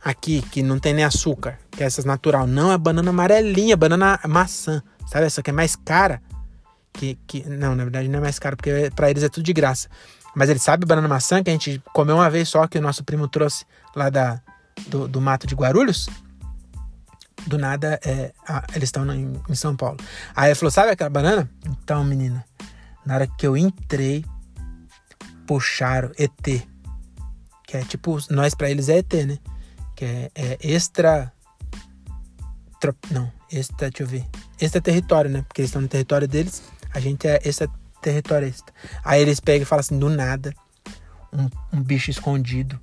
aqui, 0.04 0.42
que 0.42 0.60
não 0.60 0.76
tem 0.76 0.92
nem 0.92 1.04
açúcar, 1.04 1.56
que 1.70 1.84
é 1.84 1.86
essas 1.86 2.04
natural. 2.04 2.48
Não, 2.48 2.72
é 2.72 2.76
banana 2.76 3.10
amarelinha, 3.10 3.76
banana 3.76 4.18
maçã. 4.26 4.82
Sabe 5.06 5.26
essa 5.26 5.40
que 5.40 5.50
é 5.50 5.52
mais 5.52 5.76
cara? 5.76 6.20
Que, 6.92 7.16
que 7.28 7.48
não, 7.48 7.76
na 7.76 7.84
verdade 7.84 8.08
não 8.08 8.18
é 8.18 8.22
mais 8.22 8.40
cara, 8.40 8.56
porque 8.56 8.90
para 8.96 9.08
eles 9.08 9.22
é 9.22 9.28
tudo 9.28 9.44
de 9.44 9.52
graça. 9.52 9.88
Mas 10.34 10.50
ele 10.50 10.58
sabe 10.58 10.84
banana 10.84 11.06
maçã 11.06 11.44
que 11.44 11.50
a 11.50 11.52
gente 11.52 11.80
comeu 11.92 12.16
uma 12.16 12.28
vez 12.28 12.48
só, 12.48 12.66
que 12.66 12.76
o 12.76 12.82
nosso 12.82 13.04
primo 13.04 13.28
trouxe 13.28 13.64
lá 13.94 14.10
da, 14.10 14.40
do, 14.88 15.06
do 15.06 15.20
mato 15.20 15.46
de 15.46 15.54
Guarulhos. 15.54 16.08
Do 17.46 17.56
nada, 17.56 18.00
é, 18.04 18.32
ah, 18.48 18.64
eles 18.74 18.88
estão 18.88 19.08
em, 19.14 19.40
em 19.48 19.54
São 19.54 19.76
Paulo. 19.76 19.98
Aí 20.34 20.48
ele 20.48 20.56
falou: 20.56 20.72
Sabe 20.72 20.90
aquela 20.90 21.08
banana? 21.08 21.48
Então, 21.64 22.02
menina, 22.02 22.44
na 23.04 23.14
hora 23.14 23.26
que 23.28 23.46
eu 23.46 23.56
entrei, 23.56 24.24
puxaram 25.46 26.10
ET. 26.18 26.66
Que 27.66 27.76
é 27.76 27.80
tipo, 27.82 28.18
nós 28.30 28.54
para 28.54 28.70
eles 28.70 28.88
é 28.88 28.98
ET, 28.98 29.12
né? 29.12 29.38
Que 29.94 30.04
é, 30.04 30.30
é 30.34 30.58
extra. 30.62 31.32
Trop, 32.80 32.96
não, 33.10 33.32
extra, 33.50 33.90
deixa 33.90 34.02
eu 34.02 34.06
ver. 34.06 34.24
Extra 34.60 34.80
território, 34.80 35.30
né? 35.30 35.42
Porque 35.42 35.60
eles 35.60 35.70
estão 35.70 35.82
no 35.82 35.88
território 35.88 36.28
deles. 36.28 36.62
A 36.92 37.00
gente 37.00 37.26
é 37.26 37.40
extra 37.44 37.68
territorialista. 38.00 38.72
Aí 39.04 39.20
eles 39.20 39.40
pegam 39.40 39.62
e 39.62 39.64
falam 39.64 39.80
assim, 39.80 39.98
do 39.98 40.08
nada, 40.08 40.54
um, 41.32 41.48
um 41.76 41.82
bicho 41.82 42.10
escondido. 42.10 42.78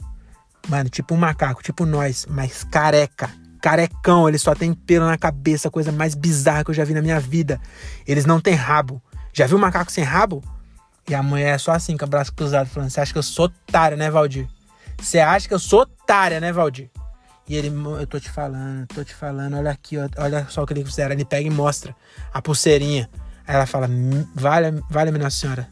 Mano, 0.67 0.89
tipo 0.89 1.13
um 1.13 1.17
macaco, 1.17 1.63
tipo 1.63 1.85
nós, 1.85 2.25
mas 2.29 2.63
careca. 2.63 3.29
Carecão, 3.61 4.27
ele 4.27 4.37
só 4.37 4.53
tem 4.53 4.73
pelo 4.73 5.05
na 5.05 5.17
cabeça, 5.17 5.71
coisa 5.71 5.91
mais 5.91 6.15
bizarra 6.15 6.65
que 6.65 6.71
eu 6.71 6.75
já 6.75 6.83
vi 6.83 6.93
na 6.93 7.01
minha 7.01 7.19
vida. 7.19 7.61
Eles 8.05 8.25
não 8.25 8.41
têm 8.41 8.55
rabo. 8.55 9.01
Já 9.31 9.47
viu 9.47 9.57
macaco 9.57 9.91
sem 9.91 10.03
rabo? 10.03 10.43
E 11.07 11.13
a 11.13 11.21
mulher 11.21 11.55
é 11.55 11.57
só 11.57 11.71
assim, 11.71 11.97
com 11.97 12.05
o 12.05 12.07
braço 12.07 12.33
cruzado, 12.33 12.67
falando: 12.67 12.89
Você 12.89 13.01
acha 13.01 13.11
que 13.11 13.19
eu 13.19 13.23
sou 13.23 13.45
otária, 13.45 13.97
né, 13.97 14.09
Valdir? 14.09 14.47
Você 14.99 15.19
acha 15.19 15.47
que 15.47 15.53
eu 15.53 15.59
sou 15.59 15.81
otária, 15.81 16.39
né, 16.39 16.51
Valdir? 16.51 16.89
E 17.47 17.55
ele, 17.55 17.67
eu 17.99 18.07
tô 18.07 18.19
te 18.19 18.29
falando, 18.29 18.87
tô 18.87 19.03
te 19.03 19.13
falando, 19.13 19.57
olha 19.57 19.71
aqui, 19.71 19.97
olha 20.17 20.47
só 20.49 20.63
o 20.63 20.65
que 20.65 20.73
ele 20.73 20.85
fizeram. 20.85 21.13
Ele 21.13 21.25
pega 21.25 21.45
e 21.45 21.51
mostra 21.51 21.93
a 22.33 22.41
pulseirinha. 22.41 23.09
Aí 23.45 23.55
ela 23.55 23.65
fala: 23.65 23.89
Vale-me, 24.33 24.81
vale 24.89 25.11
Nossa 25.11 25.37
Senhora. 25.37 25.67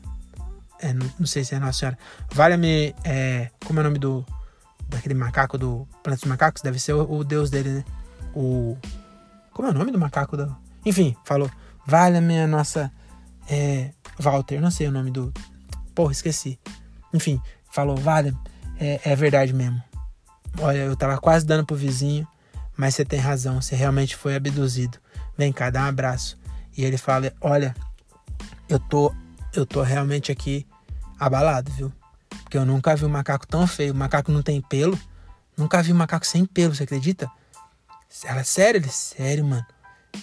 É, 0.79 0.93
não, 0.93 1.09
não, 1.19 1.27
sei 1.27 1.43
se 1.43 1.55
é 1.55 1.59
Nossa 1.59 1.79
Senhora. 1.79 1.97
Vale-me. 2.33 2.93
É, 3.03 3.49
como 3.65 3.79
é 3.79 3.81
o 3.81 3.85
nome 3.85 3.99
do. 3.99 4.25
Daquele 4.89 5.13
macaco 5.13 5.57
do 5.57 5.87
Planeta 6.03 6.23
dos 6.23 6.29
Macacos? 6.29 6.61
Deve 6.61 6.77
ser 6.77 6.91
o, 6.91 7.09
o, 7.09 7.23
deus 7.23 7.49
dele, 7.49 7.69
né? 7.69 7.85
O. 8.35 8.77
Como 9.53 9.69
é 9.69 9.71
o 9.71 9.73
nome 9.73 9.91
do 9.91 9.97
macaco? 9.97 10.35
Do... 10.35 10.53
Enfim, 10.85 11.15
falou: 11.23 11.49
Vale-me 11.85 12.41
a 12.41 12.47
nossa. 12.47 12.91
É, 13.49 13.91
Walter, 14.19 14.59
não 14.59 14.71
sei 14.71 14.87
o 14.87 14.91
nome 14.91 15.11
do. 15.11 15.33
Porra, 15.95 16.11
esqueci. 16.11 16.59
Enfim, 17.13 17.41
falou: 17.71 17.95
Vale, 17.97 18.35
é, 18.79 18.99
é 19.03 19.15
verdade 19.15 19.53
mesmo. 19.53 19.81
Olha, 20.59 20.79
eu 20.79 20.95
tava 20.95 21.17
quase 21.17 21.45
dando 21.45 21.65
pro 21.65 21.75
vizinho, 21.75 22.27
mas 22.75 22.95
você 22.95 23.05
tem 23.05 23.19
razão, 23.19 23.61
você 23.61 23.75
realmente 23.75 24.15
foi 24.15 24.35
abduzido. 24.35 24.97
Vem 25.37 25.51
cá, 25.51 25.69
dá 25.69 25.83
um 25.83 25.87
abraço. 25.87 26.37
E 26.77 26.83
ele 26.83 26.97
fala: 26.97 27.31
Olha, 27.41 27.75
eu 28.67 28.79
tô, 28.79 29.13
eu 29.53 29.65
tô 29.65 29.81
realmente 29.81 30.31
aqui 30.31 30.65
abalado, 31.19 31.71
viu? 31.71 31.91
Porque 32.43 32.57
eu 32.57 32.65
nunca 32.65 32.95
vi 32.95 33.05
um 33.05 33.09
macaco 33.09 33.47
tão 33.47 33.65
feio. 33.67 33.93
O 33.93 33.95
macaco 33.95 34.31
não 34.31 34.41
tem 34.41 34.61
pelo. 34.61 34.99
Nunca 35.57 35.81
vi 35.81 35.93
um 35.93 35.95
macaco 35.95 36.25
sem 36.25 36.45
pelo, 36.45 36.73
você 36.73 36.83
acredita? 36.83 37.29
Ela, 38.25 38.43
sério? 38.43 38.79
Ele, 38.79 38.89
sério, 38.89 39.45
mano. 39.45 39.65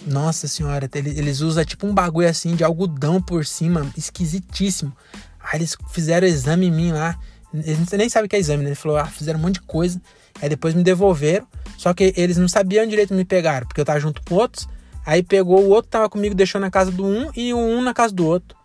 Nossa 0.05 0.47
senhora, 0.47 0.89
eles 0.93 1.41
usam 1.41 1.65
tipo 1.65 1.85
um 1.85 1.93
bagulho 1.93 2.27
assim 2.27 2.55
de 2.55 2.63
algodão 2.63 3.21
por 3.21 3.45
cima, 3.45 3.91
esquisitíssimo. 3.97 4.95
Aí 5.39 5.59
eles 5.59 5.75
fizeram 5.89 6.27
exame 6.27 6.67
em 6.67 6.71
mim 6.71 6.91
lá. 6.91 7.17
Eles 7.53 7.89
nem 7.91 8.09
sabem 8.09 8.27
o 8.27 8.29
que 8.29 8.35
é 8.35 8.39
exame, 8.39 8.63
né? 8.63 8.69
Ele 8.69 8.75
falou, 8.75 8.97
ah, 8.97 9.05
fizeram 9.05 9.39
um 9.39 9.41
monte 9.41 9.55
de 9.55 9.61
coisa. 9.61 9.99
Aí 10.41 10.47
depois 10.47 10.73
me 10.73 10.83
devolveram. 10.83 11.47
Só 11.77 11.93
que 11.93 12.13
eles 12.15 12.37
não 12.37 12.47
sabiam 12.47 12.85
direito 12.85 13.13
me 13.13 13.25
pegar, 13.25 13.65
porque 13.65 13.81
eu 13.81 13.85
tava 13.85 13.99
junto 13.99 14.21
com 14.23 14.35
outros. 14.35 14.67
Aí 15.05 15.23
pegou 15.23 15.63
o 15.63 15.69
outro, 15.69 15.89
tava 15.89 16.09
comigo, 16.09 16.35
deixou 16.35 16.61
na 16.61 16.69
casa 16.69 16.91
do 16.91 17.05
um 17.05 17.31
e 17.35 17.53
o 17.53 17.57
um 17.57 17.81
na 17.81 17.93
casa 17.93 18.13
do 18.13 18.25
outro. 18.25 18.57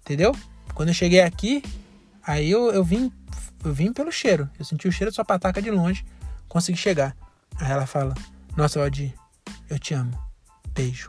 Entendeu? 0.00 0.34
Quando 0.74 0.88
eu 0.88 0.94
cheguei 0.94 1.20
aqui, 1.20 1.62
aí 2.26 2.50
eu, 2.50 2.72
eu 2.72 2.82
vim 2.82 3.12
eu 3.64 3.72
vim 3.72 3.92
pelo 3.92 4.12
cheiro. 4.12 4.48
Eu 4.58 4.64
senti 4.64 4.86
o 4.86 4.92
cheiro 4.92 5.10
da 5.10 5.14
sua 5.14 5.24
pataca 5.24 5.60
de 5.60 5.70
longe. 5.70 6.04
Consegui 6.48 6.76
chegar. 6.76 7.16
Aí 7.56 7.70
ela 7.70 7.86
fala: 7.86 8.14
Nossa, 8.56 8.78
Valdir, 8.78 9.14
eu 9.70 9.78
te 9.78 9.94
amo. 9.94 10.23
Beijo. 10.74 11.08